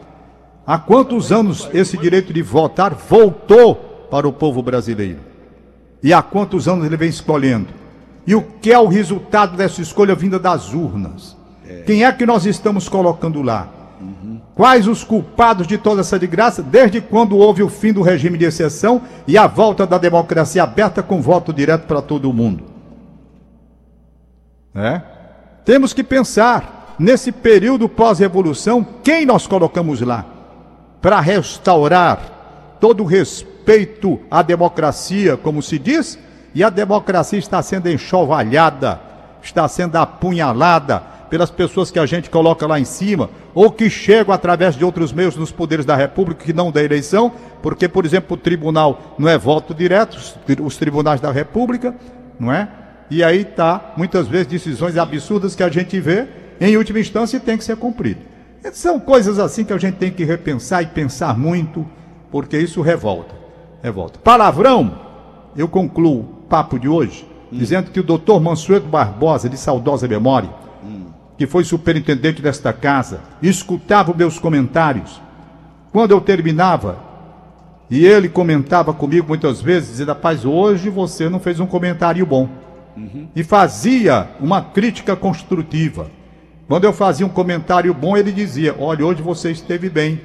Há 0.68 0.76
quantos 0.78 1.32
anos 1.32 1.66
esse 1.72 1.96
direito 1.96 2.30
de 2.30 2.42
votar 2.42 2.94
voltou 2.94 3.74
para 4.10 4.28
o 4.28 4.32
povo 4.34 4.60
brasileiro? 4.60 5.20
E 6.02 6.12
há 6.12 6.20
quantos 6.20 6.68
anos 6.68 6.84
ele 6.84 6.94
vem 6.94 7.08
escolhendo? 7.08 7.68
E 8.26 8.34
o 8.34 8.42
que 8.42 8.70
é 8.70 8.78
o 8.78 8.86
resultado 8.86 9.56
dessa 9.56 9.80
escolha 9.80 10.14
vinda 10.14 10.38
das 10.38 10.74
urnas? 10.74 11.34
Quem 11.86 12.04
é 12.04 12.12
que 12.12 12.26
nós 12.26 12.44
estamos 12.44 12.86
colocando 12.86 13.40
lá? 13.40 13.66
Quais 14.54 14.86
os 14.86 15.02
culpados 15.02 15.66
de 15.66 15.78
toda 15.78 16.02
essa 16.02 16.18
desgraça, 16.18 16.62
desde 16.62 17.00
quando 17.00 17.38
houve 17.38 17.62
o 17.62 17.70
fim 17.70 17.94
do 17.94 18.02
regime 18.02 18.36
de 18.36 18.44
exceção 18.44 19.00
e 19.26 19.38
a 19.38 19.46
volta 19.46 19.86
da 19.86 19.96
democracia 19.96 20.64
aberta 20.64 21.02
com 21.02 21.22
voto 21.22 21.50
direto 21.50 21.86
para 21.86 22.02
todo 22.02 22.30
mundo? 22.30 22.64
É? 24.74 25.00
Temos 25.64 25.94
que 25.94 26.04
pensar, 26.04 26.94
nesse 26.98 27.32
período 27.32 27.88
pós-revolução, 27.88 28.86
quem 29.02 29.24
nós 29.24 29.46
colocamos 29.46 30.02
lá? 30.02 30.34
Para 31.00 31.20
restaurar 31.20 32.76
todo 32.80 33.02
o 33.02 33.06
respeito 33.06 34.20
à 34.30 34.42
democracia, 34.42 35.36
como 35.36 35.62
se 35.62 35.78
diz, 35.78 36.18
e 36.54 36.64
a 36.64 36.70
democracia 36.70 37.38
está 37.38 37.62
sendo 37.62 37.88
enxovalhada, 37.88 39.00
está 39.42 39.68
sendo 39.68 39.96
apunhalada 39.96 41.02
pelas 41.28 41.50
pessoas 41.50 41.90
que 41.90 41.98
a 41.98 42.06
gente 42.06 42.30
coloca 42.30 42.66
lá 42.66 42.80
em 42.80 42.84
cima, 42.84 43.30
ou 43.54 43.70
que 43.70 43.90
chegam 43.90 44.34
através 44.34 44.74
de 44.74 44.84
outros 44.84 45.12
meios 45.12 45.36
nos 45.36 45.52
poderes 45.52 45.84
da 45.84 45.94
República, 45.94 46.44
que 46.44 46.52
não 46.52 46.72
da 46.72 46.82
eleição, 46.82 47.30
porque, 47.62 47.88
por 47.88 48.04
exemplo, 48.04 48.34
o 48.34 48.40
tribunal 48.40 49.14
não 49.18 49.28
é 49.28 49.36
voto 49.36 49.74
direto, 49.74 50.18
os 50.60 50.76
tribunais 50.76 51.20
da 51.20 51.30
República, 51.30 51.94
não 52.40 52.52
é? 52.52 52.68
E 53.10 53.22
aí 53.22 53.42
está, 53.42 53.92
muitas 53.96 54.26
vezes, 54.26 54.46
decisões 54.46 54.96
absurdas 54.96 55.54
que 55.54 55.62
a 55.62 55.68
gente 55.68 56.00
vê, 56.00 56.26
em 56.60 56.76
última 56.76 56.98
instância, 56.98 57.38
tem 57.38 57.56
que 57.56 57.64
ser 57.64 57.76
cumprido. 57.76 58.20
São 58.72 58.98
coisas 59.00 59.38
assim 59.38 59.64
que 59.64 59.72
a 59.72 59.78
gente 59.78 59.96
tem 59.96 60.10
que 60.10 60.24
repensar 60.24 60.82
e 60.82 60.86
pensar 60.86 61.36
muito, 61.36 61.86
porque 62.30 62.58
isso 62.58 62.80
revolta. 62.80 63.34
Revolta. 63.82 64.18
Palavrão, 64.18 64.98
eu 65.56 65.68
concluo 65.68 66.20
o 66.20 66.24
papo 66.48 66.78
de 66.78 66.88
hoje, 66.88 67.26
hum. 67.52 67.58
dizendo 67.58 67.90
que 67.90 68.00
o 68.00 68.04
doutor 68.04 68.40
Mansueto 68.40 68.86
Barbosa, 68.86 69.48
de 69.48 69.56
saudosa 69.56 70.06
memória, 70.08 70.50
hum. 70.84 71.06
que 71.36 71.46
foi 71.46 71.64
superintendente 71.64 72.42
desta 72.42 72.72
casa, 72.72 73.20
escutava 73.42 74.14
meus 74.14 74.38
comentários. 74.38 75.20
Quando 75.92 76.10
eu 76.10 76.20
terminava, 76.20 77.08
e 77.90 78.04
ele 78.04 78.28
comentava 78.28 78.92
comigo 78.92 79.28
muitas 79.28 79.62
vezes, 79.62 79.90
dizendo, 79.90 80.08
rapaz, 80.08 80.44
hoje 80.44 80.90
você 80.90 81.28
não 81.28 81.40
fez 81.40 81.58
um 81.58 81.66
comentário 81.66 82.24
bom. 82.26 82.48
Uhum. 82.96 83.28
E 83.34 83.42
fazia 83.42 84.28
uma 84.40 84.60
crítica 84.60 85.16
construtiva. 85.16 86.10
Quando 86.68 86.84
eu 86.84 86.92
fazia 86.92 87.24
um 87.24 87.30
comentário 87.30 87.92
bom, 87.94 88.16
ele 88.16 88.30
dizia: 88.30 88.76
Olha, 88.78 89.04
hoje 89.04 89.22
você 89.22 89.50
esteve 89.50 89.88
bem. 89.88 90.20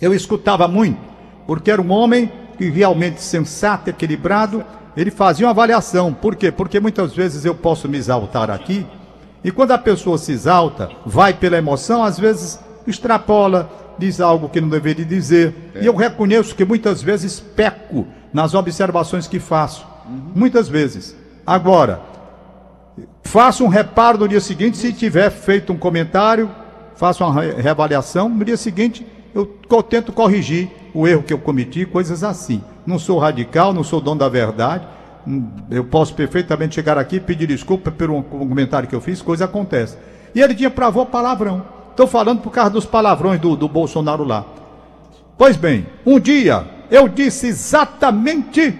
Eu 0.00 0.12
escutava 0.12 0.68
muito, 0.68 1.00
porque 1.46 1.70
era 1.70 1.80
um 1.80 1.90
homem 1.90 2.30
que 2.58 2.68
realmente 2.68 3.22
sensato, 3.22 3.88
equilibrado. 3.88 4.62
Ele 4.94 5.10
fazia 5.10 5.46
uma 5.46 5.50
avaliação. 5.50 6.12
Por 6.12 6.36
quê? 6.36 6.52
Porque 6.52 6.78
muitas 6.78 7.14
vezes 7.14 7.44
eu 7.44 7.54
posso 7.54 7.88
me 7.88 7.96
exaltar 7.96 8.50
aqui, 8.50 8.86
e 9.42 9.50
quando 9.50 9.72
a 9.72 9.78
pessoa 9.78 10.18
se 10.18 10.32
exalta, 10.32 10.90
vai 11.04 11.32
pela 11.32 11.56
emoção, 11.56 12.04
às 12.04 12.18
vezes 12.18 12.60
extrapola, 12.86 13.70
diz 13.98 14.20
algo 14.20 14.48
que 14.48 14.60
não 14.60 14.68
deveria 14.68 15.04
dizer. 15.04 15.54
É. 15.74 15.82
E 15.82 15.86
eu 15.86 15.96
reconheço 15.96 16.54
que 16.54 16.64
muitas 16.64 17.02
vezes 17.02 17.40
peco 17.40 18.06
nas 18.32 18.54
observações 18.54 19.26
que 19.26 19.40
faço. 19.40 19.86
Uhum. 20.06 20.32
Muitas 20.34 20.68
vezes. 20.68 21.16
Agora, 21.46 22.00
faço 23.24 23.64
um 23.64 23.68
reparo 23.68 24.18
no 24.18 24.28
dia 24.28 24.40
seguinte, 24.40 24.76
se 24.76 24.92
tiver 24.92 25.30
feito 25.30 25.72
um 25.72 25.76
comentário, 25.76 26.48
faço 26.94 27.24
uma 27.24 27.40
reavaliação, 27.40 28.28
no 28.28 28.44
dia 28.44 28.56
seguinte 28.56 29.04
eu 29.34 29.46
tento 29.82 30.12
corrigir 30.12 30.70
o 30.94 31.08
erro 31.08 31.24
que 31.24 31.32
eu 31.32 31.38
cometi, 31.38 31.84
coisas 31.84 32.22
assim. 32.22 32.62
Não 32.86 32.98
sou 32.98 33.18
radical, 33.18 33.72
não 33.72 33.82
sou 33.82 34.00
dono 34.00 34.20
da 34.20 34.28
verdade. 34.28 34.86
Eu 35.70 35.84
posso 35.84 36.14
perfeitamente 36.14 36.76
chegar 36.76 36.96
aqui 36.96 37.16
e 37.16 37.20
pedir 37.20 37.48
desculpa 37.48 37.90
pelo 37.90 38.22
comentário 38.22 38.88
que 38.88 38.94
eu 38.94 39.00
fiz, 39.00 39.20
coisa 39.20 39.46
acontece. 39.46 39.96
E 40.34 40.40
ele 40.40 40.54
tinha 40.54 40.72
avô 40.76 41.04
palavrão. 41.04 41.64
Estou 41.90 42.06
falando 42.06 42.42
por 42.42 42.50
causa 42.50 42.70
dos 42.70 42.86
palavrões 42.86 43.40
do, 43.40 43.56
do 43.56 43.68
Bolsonaro 43.68 44.22
lá. 44.22 44.44
Pois 45.36 45.56
bem, 45.56 45.86
um 46.06 46.20
dia 46.20 46.64
eu 46.90 47.08
disse 47.08 47.48
exatamente 47.48 48.78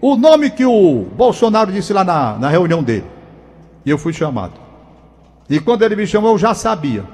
o 0.00 0.16
nome 0.16 0.50
que 0.50 0.64
o 0.64 1.06
Bolsonaro 1.16 1.72
disse 1.72 1.92
lá 1.92 2.04
na, 2.04 2.38
na 2.38 2.48
reunião 2.48 2.82
dele. 2.82 3.04
E 3.84 3.90
eu 3.90 3.98
fui 3.98 4.12
chamado. 4.12 4.54
E 5.48 5.58
quando 5.58 5.82
ele 5.82 5.96
me 5.96 6.06
chamou, 6.06 6.32
eu 6.32 6.38
já 6.38 6.54
sabia. 6.54 7.04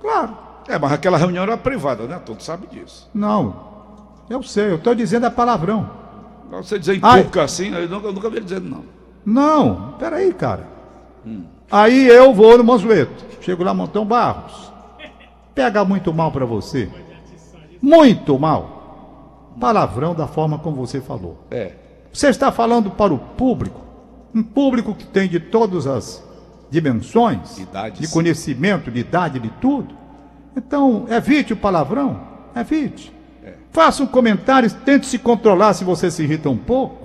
Claro. 0.00 0.36
É, 0.68 0.78
mas 0.78 0.92
aquela 0.92 1.18
reunião 1.18 1.42
era 1.42 1.56
privada, 1.56 2.04
né? 2.06 2.20
Todo 2.24 2.42
sabe 2.42 2.66
disso. 2.66 3.10
Não. 3.12 3.74
Eu 4.28 4.42
sei, 4.42 4.70
eu 4.70 4.76
estou 4.76 4.94
dizendo 4.94 5.26
a 5.26 5.30
palavrão. 5.30 5.90
Você 6.50 6.78
dizer 6.78 6.96
em 6.96 7.00
pouco 7.00 7.40
assim, 7.40 7.74
eu 7.74 7.88
nunca, 7.88 8.06
eu 8.06 8.12
nunca 8.12 8.30
vi 8.30 8.36
ele 8.36 8.44
dizendo 8.44 8.68
não. 8.68 8.84
Não, 9.24 9.94
peraí, 9.98 10.32
cara. 10.32 10.68
Hum. 11.26 11.44
Aí 11.70 12.06
eu 12.06 12.32
vou 12.32 12.56
no 12.56 12.64
Manzueto. 12.64 13.24
Chego 13.40 13.64
lá, 13.64 13.74
Montão 13.74 14.04
Barros. 14.04 14.72
Pega 15.54 15.84
muito 15.84 16.12
mal 16.12 16.30
para 16.30 16.44
você. 16.44 16.88
Muito 17.80 18.38
mal. 18.38 19.54
Palavrão 19.60 20.14
da 20.14 20.26
forma 20.26 20.58
como 20.58 20.76
você 20.76 21.00
falou. 21.00 21.38
É. 21.50 21.72
Você 22.12 22.28
está 22.28 22.52
falando 22.52 22.90
para 22.90 23.12
o 23.12 23.18
público, 23.18 23.80
um 24.34 24.42
público 24.42 24.94
que 24.94 25.06
tem 25.06 25.28
de 25.28 25.38
todas 25.38 25.86
as 25.86 26.22
dimensões, 26.70 27.58
Idades. 27.58 28.00
de 28.00 28.08
conhecimento, 28.08 28.90
de 28.90 28.98
idade, 28.98 29.38
de 29.38 29.48
tudo. 29.60 29.94
Então, 30.56 31.06
evite 31.08 31.52
o 31.52 31.56
palavrão, 31.56 32.20
evite. 32.56 33.12
É. 33.44 33.52
Faça 33.70 34.02
um 34.02 34.06
comentário, 34.06 34.70
tente 34.84 35.06
se 35.06 35.18
controlar 35.18 35.74
se 35.74 35.84
você 35.84 36.10
se 36.10 36.22
irrita 36.22 36.50
um 36.50 36.56
pouco. 36.56 37.04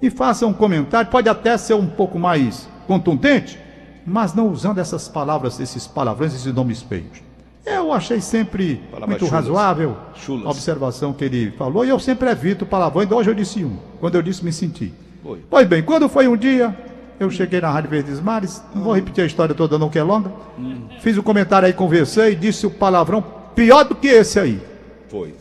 E 0.00 0.08
faça 0.08 0.46
um 0.46 0.52
comentário, 0.52 1.10
pode 1.10 1.28
até 1.28 1.58
ser 1.58 1.74
um 1.74 1.86
pouco 1.86 2.18
mais 2.18 2.66
contundente, 2.86 3.58
mas 4.06 4.32
não 4.32 4.48
usando 4.48 4.78
essas 4.78 5.06
palavras, 5.08 5.60
esses 5.60 5.86
palavrões, 5.86 6.34
esses 6.34 6.54
nomes 6.54 6.80
feios. 6.80 7.22
Eu 7.66 7.92
achei 7.92 8.22
sempre 8.22 8.82
muito 9.06 9.26
chulas. 9.26 9.30
razoável 9.30 9.96
chulas. 10.14 10.46
a 10.46 10.50
observação 10.50 11.12
que 11.12 11.24
ele 11.24 11.50
falou, 11.50 11.84
e 11.84 11.90
eu 11.90 11.98
sempre 11.98 12.30
evito 12.30 12.64
palavrão, 12.64 13.02
e 13.02 13.12
hoje 13.12 13.28
eu 13.28 13.34
disse 13.34 13.62
um, 13.62 13.76
quando 14.00 14.14
eu 14.14 14.22
disse 14.22 14.42
me 14.42 14.52
senti. 14.52 14.94
Foi. 15.22 15.40
Pois 15.48 15.66
bem, 15.66 15.82
quando 15.82 16.08
foi 16.08 16.26
um 16.26 16.36
dia, 16.36 16.76
eu 17.18 17.30
cheguei 17.30 17.60
na 17.60 17.70
Rádio 17.70 17.90
Verdes 17.90 18.20
Mares, 18.20 18.62
não 18.74 18.82
vou 18.82 18.94
repetir 18.94 19.22
a 19.22 19.26
história 19.26 19.54
toda 19.54 19.78
não 19.78 19.90
que 19.90 19.98
é 19.98 20.02
longa, 20.02 20.32
hum. 20.58 20.88
fiz 21.00 21.18
um 21.18 21.22
comentário 21.22 21.66
aí, 21.66 21.72
conversei, 21.72 22.34
disse 22.34 22.66
o 22.66 22.70
palavrão 22.70 23.22
pior 23.54 23.84
do 23.84 23.94
que 23.94 24.08
esse 24.08 24.38
aí. 24.38 24.60
Foi. 25.08 25.34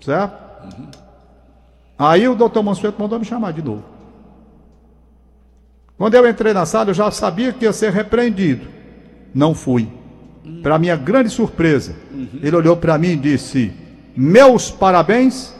Certo? 0.00 0.32
Uhum. 0.64 0.86
Aí 1.98 2.28
o 2.28 2.34
doutor 2.34 2.62
Mansueto 2.62 3.00
mandou 3.00 3.18
me 3.18 3.24
chamar 3.24 3.52
de 3.52 3.62
novo. 3.62 3.82
Quando 5.96 6.14
eu 6.14 6.28
entrei 6.28 6.52
na 6.52 6.66
sala, 6.66 6.90
eu 6.90 6.94
já 6.94 7.10
sabia 7.10 7.52
que 7.52 7.64
ia 7.64 7.72
ser 7.72 7.92
repreendido. 7.92 8.66
Não 9.34 9.54
fui. 9.54 9.88
Para 10.62 10.78
minha 10.78 10.96
grande 10.96 11.30
surpresa, 11.30 11.94
uhum. 12.12 12.40
ele 12.42 12.54
olhou 12.54 12.76
para 12.76 12.98
mim 12.98 13.08
e 13.08 13.16
disse: 13.16 13.72
Meus 14.14 14.70
parabéns 14.70 15.54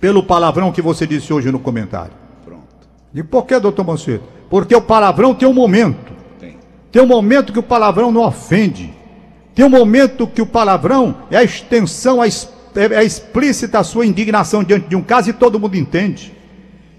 pelo 0.00 0.22
palavrão 0.22 0.72
que 0.72 0.82
você 0.82 1.06
disse 1.06 1.32
hoje 1.32 1.52
no 1.52 1.60
comentário. 1.60 2.21
E 3.14 3.22
por 3.22 3.44
que, 3.44 3.58
doutor 3.58 3.84
Mansueto? 3.84 4.24
Porque 4.48 4.74
o 4.74 4.82
palavrão 4.82 5.34
tem 5.34 5.48
um 5.48 5.52
momento. 5.52 6.12
Tem. 6.38 6.56
tem 6.90 7.02
um 7.02 7.06
momento 7.06 7.52
que 7.52 7.58
o 7.58 7.62
palavrão 7.62 8.10
não 8.10 8.22
ofende. 8.22 8.92
Tem 9.54 9.64
um 9.64 9.70
momento 9.70 10.26
que 10.26 10.40
o 10.40 10.46
palavrão 10.46 11.16
é 11.30 11.36
a 11.36 11.42
extensão, 11.42 12.22
é, 12.22 12.28
é 12.74 13.04
explícita 13.04 13.78
a 13.78 13.84
sua 13.84 14.06
indignação 14.06 14.64
diante 14.64 14.88
de 14.88 14.96
um 14.96 15.02
caso 15.02 15.30
e 15.30 15.32
todo 15.32 15.60
mundo 15.60 15.76
entende. 15.76 16.32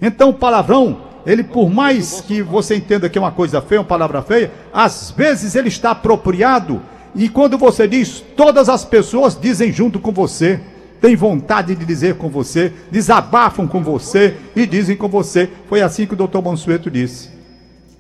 Então 0.01 0.29
o 0.29 0.33
palavrão 0.33 1.13
ele 1.25 1.43
por 1.43 1.69
mais 1.69 2.21
que 2.21 2.41
você 2.41 2.75
entenda 2.75 3.09
que 3.09 3.17
é 3.17 3.21
uma 3.21 3.31
coisa 3.31 3.61
feia, 3.61 3.81
uma 3.81 3.87
palavra 3.87 4.21
feia, 4.21 4.51
às 4.73 5.11
vezes 5.11 5.55
ele 5.55 5.69
está 5.69 5.91
apropriado 5.91 6.81
e 7.15 7.29
quando 7.29 7.57
você 7.57 7.87
diz, 7.87 8.23
todas 8.35 8.67
as 8.69 8.83
pessoas 8.83 9.39
dizem 9.39 9.71
junto 9.71 9.99
com 9.99 10.11
você, 10.11 10.59
têm 11.03 11.17
vontade 11.17 11.75
de 11.75 11.83
dizer 11.83 12.15
com 12.15 12.29
você, 12.29 12.71
desabafam 12.89 13.67
com 13.67 13.83
você 13.83 14.37
e 14.55 14.65
dizem 14.65 14.95
com 14.95 15.09
você. 15.09 15.49
Foi 15.67 15.81
assim 15.81 16.07
que 16.07 16.13
o 16.13 16.15
doutor 16.15 16.41
Mansueto 16.41 16.89
disse. 16.89 17.29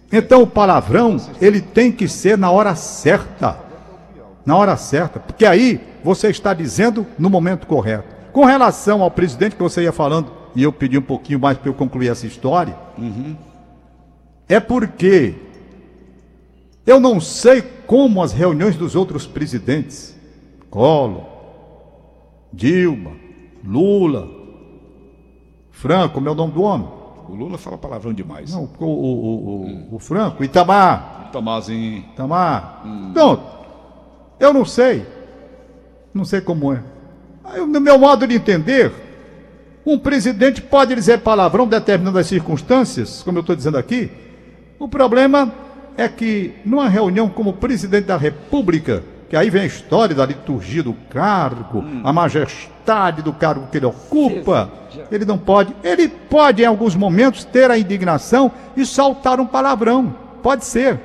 Então 0.09 0.41
o 0.41 0.47
palavrão, 0.47 1.17
ele 1.41 1.59
tem 1.59 1.91
que 1.91 2.07
ser 2.07 2.37
na 2.37 2.49
hora 2.49 2.73
certa. 2.75 3.59
Na 4.45 4.55
hora 4.55 4.77
certa, 4.77 5.19
porque 5.19 5.45
aí 5.45 5.81
você 6.01 6.29
está 6.29 6.53
dizendo 6.53 7.05
no 7.19 7.29
momento 7.29 7.67
correto. 7.67 8.07
Com 8.31 8.45
relação 8.45 9.01
ao 9.01 9.11
presidente 9.11 9.57
que 9.57 9.61
você 9.61 9.83
ia 9.83 9.91
falando, 9.91 10.31
e 10.55 10.63
eu 10.63 10.71
pedi 10.71 10.97
um 10.97 11.01
pouquinho 11.01 11.41
mais 11.41 11.57
para 11.57 11.67
eu 11.67 11.73
concluir 11.73 12.07
essa 12.07 12.25
história, 12.25 12.73
uhum. 12.97 13.35
é 14.47 14.61
porque 14.61 15.35
eu 16.87 17.01
não 17.01 17.19
sei 17.19 17.61
como 17.85 18.23
as 18.23 18.31
reuniões 18.31 18.77
dos 18.77 18.95
outros 18.95 19.27
presidentes, 19.27 20.15
Collor, 20.69 21.32
Dilma, 22.53 23.11
Lula, 23.65 24.29
Franco, 25.71 26.13
como 26.13 26.29
é 26.29 26.33
nome 26.33 26.53
do 26.53 26.61
homem? 26.61 26.87
O 27.27 27.33
Lula 27.33 27.57
fala 27.57 27.77
palavrão 27.77 28.13
demais. 28.13 28.53
Não, 28.53 28.69
o, 28.79 28.85
o, 28.85 28.87
o, 28.87 29.65
hum. 29.65 29.87
o 29.91 29.99
Franco, 29.99 30.43
Itamar. 30.43 31.27
Itamarzinho. 31.29 32.05
Itamar. 32.13 32.83
Hum. 32.85 33.11
Pronto. 33.13 33.43
Eu 34.39 34.53
não 34.53 34.63
sei. 34.63 35.05
Não 36.13 36.23
sei 36.23 36.41
como 36.41 36.71
é. 36.71 36.83
No 37.67 37.81
meu 37.81 37.97
modo 37.97 38.27
de 38.27 38.35
entender, 38.35 38.91
um 39.85 39.97
presidente 39.97 40.61
pode 40.61 40.93
dizer 40.93 41.19
palavrão 41.19 41.67
determinando 41.67 42.19
as 42.19 42.27
circunstâncias, 42.27 43.23
como 43.23 43.39
eu 43.39 43.41
estou 43.41 43.55
dizendo 43.55 43.77
aqui. 43.77 44.11
O 44.77 44.87
problema 44.87 45.51
é 45.97 46.07
que, 46.07 46.53
numa 46.63 46.87
reunião 46.87 47.27
como 47.29 47.53
presidente 47.53 48.05
da 48.05 48.17
República, 48.17 49.03
que 49.33 49.37
aí 49.37 49.49
vem 49.49 49.63
a 49.63 49.65
história 49.65 50.15
da 50.15 50.27
liturgia 50.27 50.83
do 50.83 50.93
cargo, 51.09 51.79
hum. 51.79 52.01
a 52.03 52.13
majestade 52.13 53.23
do 53.23 53.33
cargo 53.33 53.65
que 53.71 53.79
ele 53.79 53.87
ocupa, 53.87 54.69
ele 55.11 55.25
não 55.25 55.39
pode. 55.39 55.75
Ele 55.83 56.07
pode, 56.07 56.61
em 56.61 56.67
alguns 56.67 56.95
momentos, 56.95 57.43
ter 57.43 57.71
a 57.71 57.75
indignação 57.79 58.51
e 58.77 58.85
soltar 58.85 59.39
um 59.39 59.47
palavrão. 59.47 60.15
Pode 60.43 60.65
ser. 60.65 60.99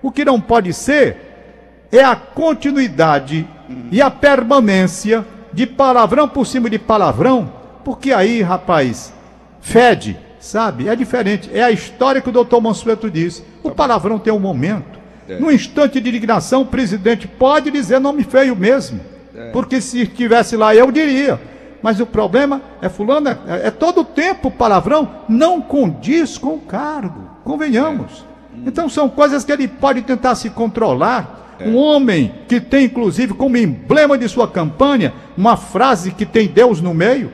O 0.00 0.10
que 0.10 0.24
não 0.24 0.40
pode 0.40 0.72
ser 0.72 1.86
é 1.92 2.02
a 2.02 2.16
continuidade 2.16 3.46
hum. 3.68 3.88
e 3.92 4.00
a 4.00 4.10
permanência 4.10 5.22
de 5.52 5.66
palavrão 5.66 6.26
por 6.26 6.46
cima 6.46 6.70
de 6.70 6.78
palavrão, 6.78 7.52
porque 7.84 8.14
aí, 8.14 8.40
rapaz, 8.40 9.12
fede, 9.60 10.18
sabe? 10.40 10.88
É 10.88 10.96
diferente. 10.96 11.50
É 11.52 11.62
a 11.62 11.70
história 11.70 12.22
que 12.22 12.30
o 12.30 12.32
doutor 12.32 12.62
Mansueto 12.62 13.10
disse. 13.10 13.44
O 13.62 13.68
tá 13.68 13.74
palavrão 13.74 14.18
tem 14.18 14.32
um 14.32 14.40
momento. 14.40 15.03
É. 15.28 15.38
No 15.38 15.50
instante 15.50 16.00
de 16.00 16.08
indignação, 16.08 16.62
o 16.62 16.66
presidente 16.66 17.26
pode 17.26 17.70
dizer 17.70 17.98
nome 17.98 18.24
feio 18.24 18.54
mesmo. 18.54 19.00
É. 19.34 19.50
Porque 19.50 19.80
se 19.80 20.02
estivesse 20.02 20.56
lá, 20.56 20.74
eu 20.74 20.90
diria. 20.90 21.40
Mas 21.82 22.00
o 22.00 22.06
problema 22.06 22.62
é 22.80 22.88
fulano, 22.88 23.28
é, 23.28 23.38
é 23.64 23.70
todo 23.70 24.00
o 24.00 24.04
tempo 24.04 24.50
palavrão 24.50 25.08
não 25.28 25.60
condiz 25.60 26.38
com 26.38 26.54
o 26.54 26.60
cargo. 26.60 27.28
Convenhamos. 27.44 28.24
É. 28.52 28.56
Hum. 28.56 28.62
Então 28.66 28.88
são 28.88 29.08
coisas 29.08 29.44
que 29.44 29.52
ele 29.52 29.68
pode 29.68 30.02
tentar 30.02 30.34
se 30.34 30.50
controlar 30.50 31.42
é. 31.58 31.68
Um 31.68 31.76
homem 31.76 32.34
que 32.48 32.60
tem, 32.60 32.86
inclusive, 32.86 33.34
como 33.34 33.56
emblema 33.56 34.18
de 34.18 34.28
sua 34.28 34.48
campanha, 34.48 35.14
uma 35.36 35.56
frase 35.56 36.10
que 36.10 36.26
tem 36.26 36.48
Deus 36.48 36.80
no 36.80 36.92
meio. 36.92 37.30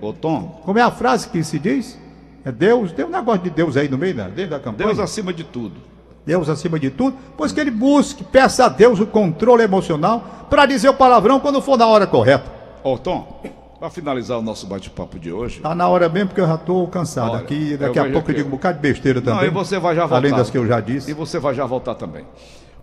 Ô, 0.00 0.12
Tom. 0.12 0.60
Como 0.64 0.78
é 0.78 0.82
a 0.82 0.90
frase 0.90 1.28
que 1.28 1.42
se 1.42 1.58
diz? 1.58 1.98
É 2.44 2.52
Deus, 2.52 2.92
tem 2.92 3.04
um 3.04 3.10
negócio 3.10 3.42
de 3.42 3.50
Deus 3.50 3.76
aí 3.76 3.88
no 3.88 3.96
meio, 3.96 4.14
né? 4.14 4.30
dentro 4.34 4.50
da 4.50 4.60
campanha. 4.60 4.88
Deus 4.88 4.98
acima 4.98 5.32
de 5.32 5.44
tudo. 5.44 5.76
Deus 6.24 6.48
acima 6.48 6.78
de 6.78 6.90
tudo, 6.90 7.16
pois 7.36 7.52
que 7.52 7.60
ele 7.60 7.70
busque, 7.70 8.24
peça 8.24 8.66
a 8.66 8.68
Deus 8.68 8.98
o 9.00 9.06
controle 9.06 9.62
emocional 9.62 10.46
para 10.48 10.66
dizer 10.66 10.88
o 10.88 10.94
palavrão 10.94 11.38
quando 11.40 11.60
for 11.60 11.76
na 11.76 11.86
hora 11.86 12.06
correta. 12.06 12.50
Ô, 12.82 12.96
Tom, 12.98 13.42
para 13.78 13.90
finalizar 13.90 14.38
o 14.38 14.42
nosso 14.42 14.66
bate-papo 14.66 15.18
de 15.18 15.30
hoje. 15.30 15.60
Tá 15.60 15.74
na 15.74 15.86
hora 15.86 16.08
mesmo, 16.08 16.28
porque 16.28 16.40
eu 16.40 16.46
já 16.46 16.54
estou 16.54 16.88
cansado 16.88 17.32
Olha, 17.32 17.40
aqui. 17.40 17.76
Daqui 17.76 17.98
a 17.98 18.10
pouco 18.10 18.30
eu 18.30 18.34
digo 18.34 18.48
um 18.48 18.52
bocado 18.52 18.76
de 18.76 18.82
besteira 18.82 19.20
também. 19.20 19.40
Não, 19.40 19.46
e 19.46 19.50
você 19.50 19.78
vai 19.78 19.94
já 19.94 20.02
voltar. 20.02 20.16
Além 20.16 20.32
das 20.32 20.48
que 20.48 20.56
eu 20.56 20.66
já 20.66 20.80
disse. 20.80 21.10
E 21.10 21.14
você 21.14 21.38
vai 21.38 21.54
já 21.54 21.66
voltar 21.66 21.94
também. 21.94 22.24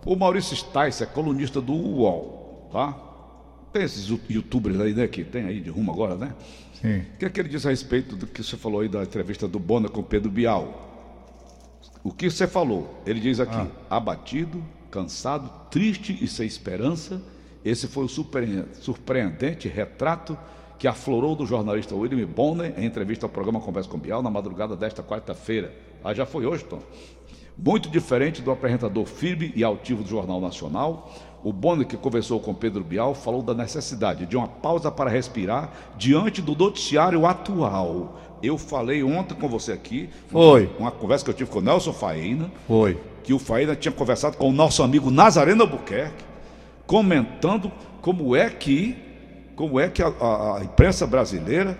O 0.04 0.14
Maurício 0.14 0.56
Stice 0.56 1.02
é 1.02 1.06
colunista 1.06 1.60
do 1.60 1.72
UOL, 1.72 2.68
tá? 2.72 2.96
Tem 3.72 3.82
esses 3.82 4.06
youtubers 4.28 4.78
aí, 4.80 4.92
né, 4.94 5.08
que 5.08 5.24
tem 5.24 5.46
aí 5.46 5.60
de 5.60 5.70
rumo 5.70 5.90
agora, 5.90 6.14
né? 6.14 6.34
Sim. 6.80 6.98
O 6.98 7.18
que 7.18 7.24
é 7.24 7.30
que 7.30 7.40
ele 7.40 7.48
diz 7.48 7.64
a 7.64 7.70
respeito 7.70 8.14
do 8.14 8.26
que 8.26 8.42
você 8.42 8.56
falou 8.56 8.80
aí 8.80 8.88
da 8.88 9.02
entrevista 9.02 9.48
do 9.48 9.58
Bona 9.58 9.88
com 9.88 10.02
Pedro 10.02 10.30
Bial? 10.30 10.91
O 12.04 12.10
que 12.12 12.30
você 12.30 12.46
falou? 12.46 13.00
Ele 13.06 13.20
diz 13.20 13.38
aqui, 13.38 13.54
ah. 13.54 13.68
abatido, 13.88 14.62
cansado, 14.90 15.50
triste 15.70 16.18
e 16.20 16.26
sem 16.26 16.46
esperança. 16.46 17.22
Esse 17.64 17.86
foi 17.86 18.04
o 18.04 18.08
surpreendente 18.08 19.68
retrato 19.68 20.36
que 20.78 20.88
aflorou 20.88 21.36
do 21.36 21.46
jornalista 21.46 21.94
William 21.94 22.26
Bonner 22.26 22.74
em 22.76 22.84
entrevista 22.84 23.24
ao 23.24 23.30
programa 23.30 23.60
Conversa 23.60 23.88
com 23.88 23.98
Bial 23.98 24.20
na 24.20 24.30
madrugada 24.30 24.76
desta 24.76 25.00
quarta-feira. 25.00 25.72
Ah, 26.02 26.12
já 26.12 26.26
foi 26.26 26.44
hoje, 26.44 26.64
Tom? 26.64 26.82
Muito 27.56 27.88
diferente 27.88 28.42
do 28.42 28.50
apresentador 28.50 29.06
firme 29.06 29.52
e 29.54 29.62
altivo 29.62 30.02
do 30.02 30.08
Jornal 30.08 30.40
Nacional, 30.40 31.12
o 31.44 31.52
Bonner, 31.52 31.86
que 31.86 31.96
conversou 31.96 32.38
com 32.38 32.54
Pedro 32.54 32.84
Bial, 32.84 33.14
falou 33.14 33.42
da 33.42 33.52
necessidade 33.52 34.26
de 34.26 34.36
uma 34.36 34.46
pausa 34.46 34.90
para 34.90 35.10
respirar 35.10 35.72
diante 35.96 36.40
do 36.40 36.54
noticiário 36.54 37.26
atual. 37.26 38.16
Eu 38.42 38.58
falei 38.58 39.02
ontem 39.02 39.34
com 39.34 39.48
você 39.48 39.72
aqui. 39.72 40.10
Foi. 40.28 40.70
Uma 40.78 40.90
conversa 40.90 41.24
que 41.24 41.30
eu 41.30 41.34
tive 41.34 41.50
com 41.50 41.58
o 41.58 41.62
Nelson 41.62 41.92
Faina. 41.92 42.50
Foi. 42.66 42.98
Que 43.22 43.32
o 43.32 43.38
Faina 43.38 43.76
tinha 43.76 43.92
conversado 43.92 44.36
com 44.36 44.48
o 44.48 44.52
nosso 44.52 44.82
amigo 44.82 45.10
Nazareno 45.10 45.62
Albuquerque, 45.62 46.24
comentando 46.86 47.70
como 48.00 48.34
é 48.34 48.50
que, 48.50 48.96
como 49.54 49.78
é 49.78 49.88
que 49.88 50.02
a, 50.02 50.08
a, 50.08 50.58
a 50.58 50.64
imprensa 50.64 51.06
brasileira 51.06 51.78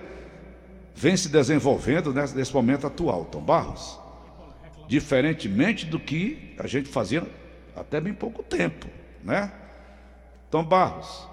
vem 0.95 1.17
se 1.17 1.29
desenvolvendo 1.29 2.13
nesse, 2.13 2.37
nesse 2.37 2.55
momento 2.55 2.87
atual. 2.87 3.25
Tom 3.25 3.41
Barros 3.41 4.01
diferentemente 4.93 5.87
do 5.87 5.99
que 5.99 6.55
a 6.59 6.67
gente 6.67 6.89
fazia 6.89 7.27
até 7.75 7.99
bem 7.99 8.13
pouco 8.13 8.43
tempo, 8.43 8.87
né? 9.25 9.51
Tom 10.51 10.63
Barros 10.63 11.27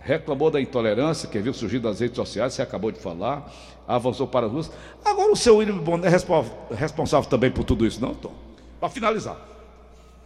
reclamou 0.00 0.50
da 0.50 0.60
intolerância 0.60 1.28
que 1.28 1.38
viu 1.38 1.52
surgir 1.52 1.78
das 1.78 2.00
redes 2.00 2.16
sociais, 2.16 2.54
você 2.54 2.62
acabou 2.62 2.90
de 2.90 2.98
falar, 2.98 3.50
avançou 3.86 4.26
para 4.26 4.46
as 4.46 4.52
ruas. 4.52 4.70
Agora 5.04 5.30
o 5.30 5.36
seu 5.36 5.56
William 5.56 5.78
Bonner 5.78 6.06
é 6.06 6.74
responsável 6.74 7.28
também 7.28 7.50
por 7.50 7.64
tudo 7.64 7.86
isso, 7.86 8.00
não, 8.00 8.14
Tom? 8.14 8.32
Para 8.80 8.88
finalizar. 8.88 9.36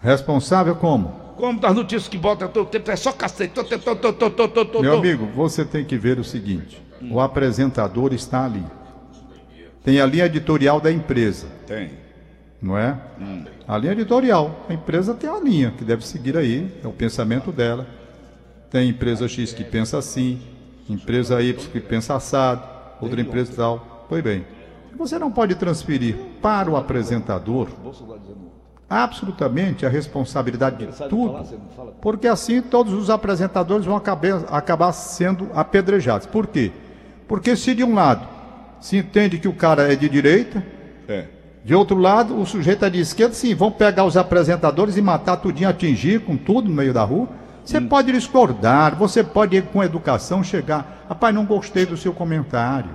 Responsável 0.00 0.76
como? 0.76 1.08
Como 1.36 1.58
das 1.58 1.74
notícias 1.74 2.08
que 2.08 2.16
botam 2.16 2.48
todo 2.48 2.68
tempo, 2.68 2.90
é 2.90 2.96
só 2.96 3.10
cacete. 3.12 3.54
Tô, 3.54 3.64
tô, 3.64 4.64
tô, 4.64 4.80
Meu 4.80 4.98
amigo, 4.98 5.26
você 5.34 5.64
tem 5.64 5.84
que 5.84 5.96
ver 5.96 6.18
o 6.18 6.24
seguinte: 6.24 6.80
o 7.10 7.18
apresentador 7.18 8.12
está 8.12 8.44
ali. 8.44 8.62
Tem 9.82 10.00
a 10.00 10.06
linha 10.06 10.26
editorial 10.26 10.80
da 10.80 10.92
empresa. 10.92 11.48
Tem 11.66 12.04
não 12.64 12.78
é? 12.78 12.98
Hum. 13.20 13.44
A 13.68 13.76
linha 13.76 13.92
editorial. 13.92 14.64
A 14.68 14.72
empresa 14.72 15.12
tem 15.12 15.28
uma 15.28 15.38
linha 15.38 15.70
que 15.76 15.84
deve 15.84 16.04
seguir 16.06 16.34
aí, 16.34 16.72
é 16.82 16.88
o 16.88 16.92
pensamento 16.92 17.52
dela. 17.52 17.86
Tem 18.74 18.88
empresa 18.88 19.28
X 19.28 19.52
que 19.52 19.62
pensa 19.62 19.98
assim, 19.98 20.40
empresa 20.90 21.40
Y 21.40 21.70
que 21.70 21.78
pensa 21.78 22.16
assado, 22.16 22.60
outra 23.00 23.20
empresa 23.20 23.52
tal. 23.54 24.04
Pois 24.08 24.20
bem, 24.20 24.44
você 24.98 25.16
não 25.16 25.30
pode 25.30 25.54
transferir 25.54 26.16
para 26.42 26.68
o 26.68 26.76
apresentador 26.76 27.68
absolutamente 28.90 29.86
a 29.86 29.88
responsabilidade 29.88 30.84
de 30.84 31.08
tudo, 31.08 31.40
porque 32.00 32.26
assim 32.26 32.60
todos 32.60 32.92
os 32.94 33.10
apresentadores 33.10 33.86
vão 33.86 33.94
acabar, 33.94 34.44
acabar 34.50 34.90
sendo 34.90 35.48
apedrejados. 35.54 36.26
Por 36.26 36.48
quê? 36.48 36.72
Porque 37.28 37.54
se 37.54 37.76
de 37.76 37.84
um 37.84 37.94
lado 37.94 38.26
se 38.80 38.96
entende 38.96 39.38
que 39.38 39.46
o 39.46 39.54
cara 39.54 39.92
é 39.92 39.94
de 39.94 40.08
direita, 40.08 40.60
é. 41.06 41.26
De 41.64 41.76
outro 41.76 41.96
lado, 41.96 42.36
o 42.36 42.44
sujeito 42.44 42.84
é 42.84 42.90
de 42.90 42.98
esquerda, 42.98 43.34
sim, 43.34 43.54
vão 43.54 43.70
pegar 43.70 44.04
os 44.04 44.16
apresentadores 44.16 44.96
e 44.96 45.00
matar 45.00 45.36
tudinho, 45.36 45.68
atingir 45.68 46.22
com 46.22 46.36
tudo 46.36 46.68
no 46.68 46.74
meio 46.74 46.92
da 46.92 47.04
rua. 47.04 47.43
Você 47.64 47.78
hum. 47.78 47.88
pode 47.88 48.12
discordar, 48.12 48.94
você 48.94 49.22
pode 49.22 49.56
ir 49.56 49.62
com 49.64 49.82
educação 49.82 50.44
chegar. 50.44 51.04
Rapaz, 51.08 51.34
não 51.34 51.44
gostei 51.44 51.86
do 51.86 51.96
seu 51.96 52.12
comentário. 52.12 52.90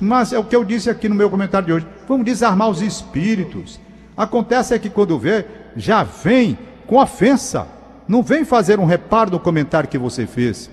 Mas 0.00 0.32
é 0.32 0.38
o 0.38 0.44
que 0.44 0.56
eu 0.56 0.64
disse 0.64 0.90
aqui 0.90 1.08
no 1.08 1.14
meu 1.14 1.30
comentário 1.30 1.66
de 1.66 1.72
hoje. 1.72 1.86
Vamos 2.06 2.24
desarmar 2.24 2.68
os 2.68 2.82
espíritos. 2.82 3.80
Acontece 4.16 4.74
é 4.74 4.78
que 4.78 4.90
quando 4.90 5.18
vê, 5.18 5.44
já 5.76 6.02
vem 6.02 6.58
com 6.86 6.96
ofensa. 6.96 7.66
Não 8.06 8.22
vem 8.22 8.44
fazer 8.44 8.78
um 8.80 8.84
reparo 8.86 9.30
no 9.30 9.38
comentário 9.38 9.88
que 9.88 9.98
você 9.98 10.26
fez 10.26 10.70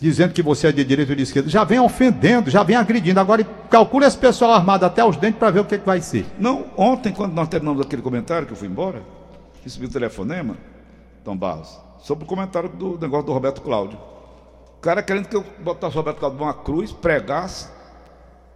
dizendo 0.00 0.32
que 0.32 0.42
você 0.42 0.68
é 0.68 0.72
de 0.72 0.84
direita 0.84 1.12
ou 1.12 1.16
de 1.16 1.22
esquerda, 1.22 1.48
já 1.48 1.64
vem 1.64 1.80
ofendendo, 1.80 2.50
já 2.50 2.62
vem 2.62 2.76
agredindo. 2.76 3.18
Agora 3.20 3.44
calcule 3.70 4.06
esse 4.06 4.16
pessoal 4.16 4.52
armado 4.52 4.84
até 4.86 5.04
os 5.04 5.16
dentes 5.16 5.38
para 5.38 5.50
ver 5.50 5.60
o 5.60 5.64
que, 5.64 5.74
é 5.74 5.78
que 5.78 5.86
vai 5.86 6.00
ser. 6.00 6.26
Não, 6.38 6.66
ontem, 6.76 7.12
quando 7.12 7.32
nós 7.32 7.48
terminamos 7.48 7.84
aquele 7.84 8.02
comentário 8.02 8.46
que 8.46 8.52
eu 8.52 8.56
fui 8.56 8.68
embora, 8.68 9.02
recebi 9.62 9.86
o 9.86 9.90
telefonema, 9.90 10.56
Tom 11.24 11.36
Barros, 11.36 11.78
sobre 12.00 12.24
o 12.24 12.26
comentário 12.26 12.68
do 12.68 12.98
negócio 12.98 13.26
do 13.26 13.32
Roberto 13.32 13.60
Cláudio. 13.60 13.98
O 14.76 14.80
cara 14.80 15.02
querendo 15.02 15.28
que 15.28 15.36
eu 15.36 15.44
botasse 15.60 15.96
o 15.96 15.98
Roberto 15.98 16.18
Cláudio 16.18 16.38
numa 16.38 16.54
cruz, 16.54 16.92
pregasse, 16.92 17.68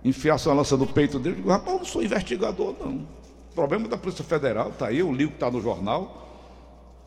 enfiasse 0.05 0.49
uma 0.49 0.55
lança 0.55 0.77
no 0.77 0.87
peito 0.87 1.19
dele. 1.19 1.37
Eu 1.37 1.41
digo, 1.41 1.51
rapaz, 1.51 1.73
eu 1.73 1.79
não 1.79 1.85
sou 1.85 2.03
investigador, 2.03 2.75
não. 2.81 3.07
O 3.51 3.55
problema 3.55 3.89
da 3.89 3.97
Polícia 3.97 4.25
Federal, 4.25 4.69
está 4.69 4.87
aí, 4.87 5.03
o 5.03 5.13
livro 5.13 5.35
está 5.35 5.51
no 5.51 5.61
jornal. 5.61 6.23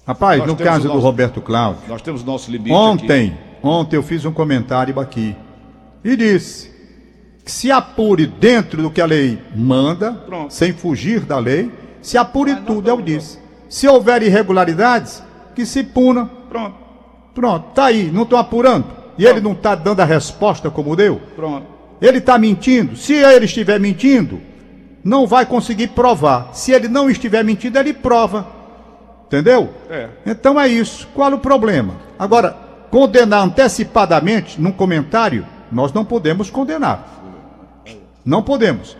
Rapaz, 0.05 0.39
nós 0.39 0.47
no 0.47 0.55
caso 0.55 0.87
nosso, 0.87 0.99
do 0.99 1.03
Roberto 1.03 1.41
Cláudio. 1.41 1.81
Nós 1.87 2.01
temos 2.01 2.23
nosso 2.23 2.51
limite. 2.51 2.71
Ontem, 2.71 3.29
aqui. 3.29 3.37
ontem 3.63 3.95
eu 3.95 4.03
fiz 4.03 4.23
um 4.25 4.31
comentário 4.31 4.99
aqui 4.99 5.35
e 6.03 6.15
disse 6.15 6.71
que 7.43 7.51
se 7.51 7.71
apure 7.71 8.27
dentro 8.27 8.83
do 8.83 8.91
que 8.91 9.01
a 9.01 9.05
lei 9.05 9.41
manda, 9.55 10.13
Pronto. 10.13 10.53
sem 10.53 10.73
fugir 10.73 11.21
da 11.21 11.39
lei, 11.39 11.71
se 12.01 12.17
apure 12.17 12.53
Mas 12.53 12.65
tudo, 12.65 12.87
eu 12.87 13.01
disse. 13.01 13.39
Se 13.67 13.87
houver 13.87 14.21
irregularidades, 14.21 15.23
que 15.55 15.65
se 15.65 15.83
puna. 15.83 16.29
Pronto. 16.49 16.75
Pronto, 17.33 17.73
tá 17.73 17.85
aí, 17.85 18.11
não 18.11 18.23
estou 18.23 18.37
apurando. 18.37 18.85
E 19.17 19.23
Pronto. 19.23 19.37
ele 19.37 19.41
não 19.41 19.51
está 19.53 19.75
dando 19.75 19.99
a 20.01 20.05
resposta 20.05 20.69
como 20.69 20.95
deu? 20.95 21.21
Pronto. 21.35 21.65
Ele 22.01 22.19
está 22.19 22.37
mentindo. 22.37 22.95
Se 22.95 23.13
ele 23.13 23.45
estiver 23.45 23.79
mentindo, 23.79 24.41
não 25.03 25.25
vai 25.25 25.45
conseguir 25.45 25.87
provar. 25.87 26.49
Se 26.53 26.71
ele 26.71 26.87
não 26.87 27.09
estiver 27.09 27.43
mentindo, 27.43 27.77
ele 27.79 27.93
prova. 27.93 28.47
Entendeu? 29.27 29.69
É. 29.89 30.09
Então 30.25 30.59
é 30.59 30.67
isso. 30.67 31.07
Qual 31.13 31.31
o 31.33 31.39
problema? 31.39 31.95
Agora, 32.17 32.55
condenar 32.91 33.43
antecipadamente 33.43 34.61
num 34.61 34.71
comentário, 34.71 35.45
nós 35.71 35.91
não 35.91 36.05
podemos 36.05 36.49
condenar. 36.49 37.83
Não 38.23 38.41
podemos. 38.41 38.97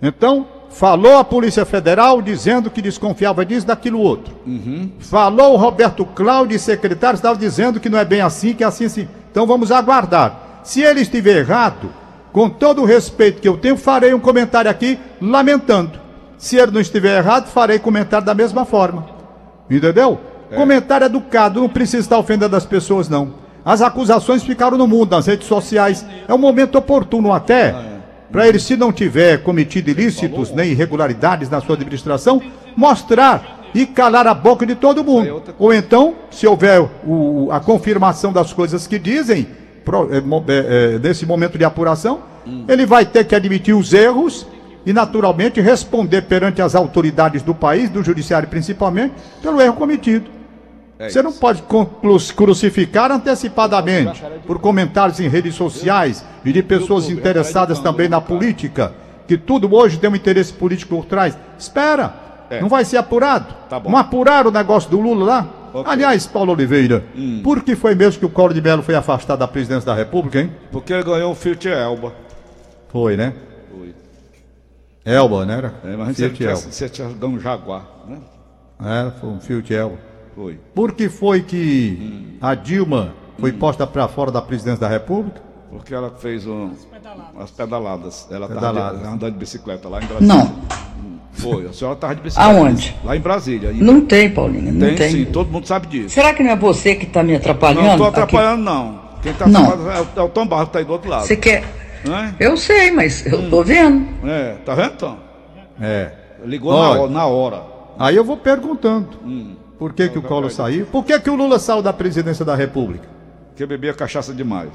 Então, 0.00 0.46
falou 0.70 1.16
a 1.16 1.24
Polícia 1.24 1.64
Federal 1.64 2.20
dizendo 2.20 2.70
que 2.70 2.82
desconfiava 2.82 3.44
disso, 3.44 3.66
daquilo 3.66 4.00
outro. 4.00 4.34
Uhum. 4.46 4.90
Falou 4.98 5.54
o 5.54 5.56
Roberto 5.56 6.04
Cláudio, 6.04 6.58
secretário, 6.58 7.16
estava 7.16 7.38
dizendo 7.38 7.80
que 7.80 7.88
não 7.88 7.98
é 7.98 8.04
bem 8.04 8.20
assim, 8.20 8.52
que 8.52 8.62
é 8.62 8.66
assim, 8.66 8.84
assim. 8.84 9.08
Então 9.30 9.46
vamos 9.46 9.72
aguardar. 9.72 10.60
Se 10.62 10.82
ele 10.82 11.00
estiver 11.00 11.38
errado, 11.38 11.90
com 12.32 12.50
todo 12.50 12.82
o 12.82 12.84
respeito 12.84 13.40
que 13.40 13.48
eu 13.48 13.56
tenho, 13.56 13.76
farei 13.76 14.12
um 14.12 14.20
comentário 14.20 14.70
aqui 14.70 14.98
lamentando. 15.20 15.92
Se 16.36 16.56
ele 16.56 16.72
não 16.72 16.80
estiver 16.80 17.16
errado, 17.16 17.48
farei 17.48 17.78
comentário 17.78 18.26
da 18.26 18.34
mesma 18.34 18.64
forma. 18.64 19.06
Entendeu? 19.70 20.20
É. 20.50 20.56
Comentário 20.56 21.06
educado, 21.06 21.60
não 21.60 21.68
precisa 21.68 22.00
estar 22.02 22.18
ofendendo 22.18 22.54
as 22.54 22.66
pessoas, 22.66 23.08
não. 23.08 23.34
As 23.64 23.82
acusações 23.82 24.42
ficaram 24.42 24.76
no 24.76 24.86
mundo, 24.86 25.16
nas 25.16 25.26
redes 25.26 25.48
sociais. 25.48 26.04
É 26.28 26.34
um 26.34 26.38
momento 26.38 26.76
oportuno 26.76 27.32
até, 27.32 27.70
ah, 27.70 27.82
é. 27.82 27.95
Para 28.30 28.46
ele, 28.46 28.58
se 28.58 28.76
não 28.76 28.92
tiver 28.92 29.42
cometido 29.42 29.90
ilícitos 29.90 30.50
nem 30.50 30.70
irregularidades 30.70 31.48
na 31.48 31.60
sua 31.60 31.74
administração, 31.74 32.42
mostrar 32.76 33.70
e 33.74 33.86
calar 33.86 34.26
a 34.26 34.34
boca 34.34 34.64
de 34.64 34.74
todo 34.74 35.04
mundo. 35.04 35.42
Ou 35.58 35.72
então, 35.72 36.14
se 36.30 36.46
houver 36.46 36.80
o, 37.06 37.48
a 37.50 37.60
confirmação 37.60 38.32
das 38.32 38.52
coisas 38.52 38.86
que 38.86 38.98
dizem, 38.98 39.46
pro, 39.84 40.08
é, 40.12 40.18
é, 40.18 40.94
é, 40.94 40.98
nesse 40.98 41.26
momento 41.26 41.58
de 41.58 41.64
apuração, 41.64 42.20
hum. 42.46 42.64
ele 42.68 42.86
vai 42.86 43.04
ter 43.04 43.24
que 43.24 43.34
admitir 43.34 43.74
os 43.74 43.92
erros 43.92 44.46
e, 44.84 44.92
naturalmente, 44.92 45.60
responder 45.60 46.22
perante 46.22 46.62
as 46.62 46.74
autoridades 46.74 47.42
do 47.42 47.54
país, 47.54 47.90
do 47.90 48.02
judiciário 48.02 48.48
principalmente, 48.48 49.14
pelo 49.42 49.60
erro 49.60 49.74
cometido. 49.74 50.35
É 50.98 51.10
Você 51.10 51.22
não 51.22 51.32
pode 51.32 51.62
crucificar 52.34 53.12
antecipadamente 53.12 54.22
por 54.46 54.58
comentários 54.58 55.20
em 55.20 55.28
redes 55.28 55.54
sociais 55.54 56.24
e 56.44 56.52
de 56.52 56.62
pessoas 56.62 57.10
interessadas 57.10 57.78
também 57.80 58.08
na 58.08 58.20
política, 58.20 58.94
que 59.28 59.36
tudo 59.36 59.74
hoje 59.74 59.98
tem 59.98 60.08
um 60.08 60.16
interesse 60.16 60.52
político 60.52 60.96
por 60.96 61.04
trás. 61.04 61.36
Espera! 61.58 62.26
É. 62.48 62.60
Não 62.60 62.68
vai 62.68 62.84
ser 62.84 62.96
apurado? 62.96 63.54
Tá. 63.68 63.80
Não 63.80 63.96
apuraram 63.96 64.50
o 64.50 64.52
negócio 64.52 64.88
do 64.88 65.00
Lula 65.00 65.24
lá? 65.24 65.48
Okay. 65.74 65.92
Aliás, 65.92 66.26
Paulo 66.26 66.52
Oliveira, 66.52 67.04
hum. 67.14 67.40
por 67.42 67.62
que 67.62 67.76
foi 67.76 67.94
mesmo 67.94 68.20
que 68.20 68.26
o 68.26 68.30
Collor 68.30 68.54
de 68.54 68.62
Mello 68.62 68.82
foi 68.82 68.94
afastado 68.94 69.40
da 69.40 69.48
presidência 69.48 69.84
da 69.84 69.94
República, 69.94 70.40
hein? 70.40 70.50
Porque 70.72 70.92
ele 70.92 71.02
ganhou 71.02 71.32
um 71.32 71.34
Fiat 71.34 71.68
Elba. 71.68 72.14
Foi, 72.88 73.16
né? 73.16 73.34
Foi. 73.70 73.94
Elba, 75.04 75.44
né? 75.44 75.54
Era? 75.58 75.74
É, 75.84 75.96
mas 75.96 76.16
Fiat 76.16 76.44
Elba. 76.44 76.56
Você 76.56 76.88
tinha 76.88 77.08
um 77.08 77.38
Jaguar, 77.38 77.84
né? 78.08 78.18
Era, 78.80 79.10
foi 79.10 79.28
um 79.28 79.40
Fiat 79.40 79.74
Elba. 79.74 79.98
Foi. 80.36 80.60
Por 80.74 80.92
que 80.92 81.08
foi 81.08 81.40
que 81.40 81.98
hum. 81.98 82.36
a 82.42 82.54
Dilma 82.54 83.14
foi 83.40 83.52
hum. 83.52 83.58
posta 83.58 83.86
para 83.86 84.06
fora 84.06 84.30
da 84.30 84.42
presidência 84.42 84.80
da 84.80 84.88
República? 84.88 85.40
Porque 85.70 85.94
ela 85.94 86.10
fez 86.10 86.46
um, 86.46 86.70
as 86.70 86.84
pedaladas. 86.84 87.42
As 87.42 87.50
pedaladas. 87.50 88.26
Ela 88.30 88.46
estava 88.46 89.08
andando 89.08 89.32
de 89.32 89.38
bicicleta 89.38 89.88
lá 89.88 90.02
em 90.02 90.06
Brasília. 90.06 90.34
Não. 90.34 90.62
Foi, 91.32 91.66
a 91.66 91.72
senhora 91.72 91.96
estava 91.96 92.14
de 92.14 92.20
bicicleta. 92.20 92.50
Aonde? 92.50 92.96
Lá 93.02 93.16
em 93.16 93.20
Brasília. 93.20 93.72
Não 93.72 94.00
tem, 94.02 94.30
Paulinho, 94.30 94.72
não 94.72 94.86
tem. 94.88 94.96
Tem 94.96 95.10
sim, 95.10 95.24
todo 95.24 95.50
mundo 95.50 95.66
sabe 95.66 95.86
disso. 95.86 96.10
Será 96.10 96.34
que 96.34 96.42
não 96.42 96.50
é 96.50 96.56
você 96.56 96.94
que 96.94 97.06
está 97.06 97.22
me 97.22 97.34
atrapalhando? 97.34 97.82
Não 97.82 97.92
estou 97.92 98.06
atrapalhando, 98.06 98.54
aqui? 98.54 98.78
não. 98.78 99.00
Quem 99.22 99.32
está 99.32 99.46
atrapalhando 99.46 99.90
é, 99.90 100.20
é 100.20 100.22
o 100.22 100.28
Tom 100.28 100.46
Barro 100.46 100.62
que 100.64 100.68
está 100.68 100.78
aí 100.78 100.84
do 100.84 100.92
outro 100.92 101.10
lado. 101.10 101.26
Você 101.26 101.36
quer... 101.36 101.64
É? 102.04 102.46
Eu 102.46 102.56
sei, 102.56 102.90
mas 102.90 103.26
eu 103.26 103.40
estou 103.40 103.64
vendo. 103.64 104.06
É, 104.24 104.56
tá 104.64 104.74
vendo, 104.74 104.92
Tom? 104.92 105.18
É. 105.80 106.12
Ligou 106.44 106.72
Olha, 106.72 107.10
na, 107.10 107.26
hora. 107.26 107.62
Aí 107.98 108.14
eu 108.14 108.24
vou 108.24 108.36
perguntando. 108.36 109.08
Hum. 109.24 109.56
Por 109.78 109.92
que, 109.92 110.08
que 110.08 110.18
o 110.18 110.22
Collor 110.22 110.50
saiu? 110.50 110.86
Por 110.86 111.04
que, 111.04 111.18
que 111.20 111.30
o 111.30 111.34
Lula 111.34 111.58
saiu 111.58 111.82
da 111.82 111.92
presidência 111.92 112.44
da 112.44 112.54
República? 112.54 113.06
Porque 113.48 113.66
bebia 113.66 113.92
cachaça 113.92 114.32
demais. 114.32 114.70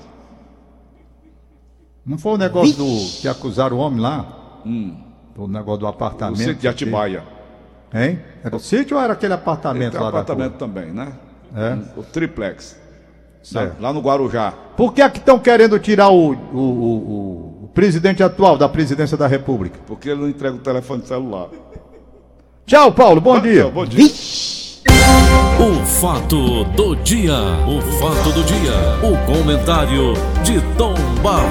Não 2.05 2.17
foi 2.17 2.33
o 2.33 2.37
negócio 2.37 2.75
do 2.75 3.21
que 3.21 3.27
acusaram 3.27 3.77
o 3.77 3.79
homem 3.79 3.99
lá? 3.99 4.61
Hum. 4.65 4.95
O 5.35 5.47
negócio 5.47 5.81
do 5.81 5.87
apartamento. 5.87 6.35
O 6.35 6.43
sítio 6.43 6.55
de 6.55 6.67
Atibaia. 6.67 7.23
Hein? 7.93 8.19
Era 8.43 8.55
o 8.55 8.59
sítio 8.59 8.97
ou 8.97 9.03
era 9.03 9.13
aquele 9.13 9.33
apartamento 9.33 9.99
lá 9.99 10.09
apartamento 10.09 10.53
também, 10.53 10.91
né? 10.91 11.13
É. 11.55 11.77
O 11.99 12.03
triplex. 12.03 12.79
Lá, 13.53 13.71
lá, 13.79 13.93
no 13.93 14.01
Guarujá. 14.01 14.53
Por 14.77 14.93
que 14.93 15.01
é 15.01 15.09
que 15.09 15.17
estão 15.17 15.39
querendo 15.39 15.79
tirar 15.79 16.09
o, 16.09 16.31
o, 16.31 16.59
o, 16.59 17.63
o, 17.63 17.69
presidente 17.73 18.21
atual 18.21 18.55
da 18.55 18.69
presidência 18.69 19.17
da 19.17 19.25
República? 19.25 19.79
Porque 19.87 20.09
ele 20.09 20.21
não 20.21 20.29
entrega 20.29 20.55
o 20.55 20.59
telefone 20.59 21.05
celular. 21.05 21.49
Tchau, 22.67 22.91
Paulo. 22.91 23.19
Bom 23.19 23.39
dia. 23.39 23.67
bom 23.67 23.85
dia. 23.85 24.07
O 25.59 25.85
fato 25.85 26.63
do 26.63 26.95
dia. 26.95 27.37
O 27.67 27.81
fato 27.99 28.31
do 28.31 28.43
dia. 28.43 28.73
O 29.03 29.17
comentário 29.25 30.13
de 30.43 30.59
Tom 30.77 30.95
Barro. 31.23 31.49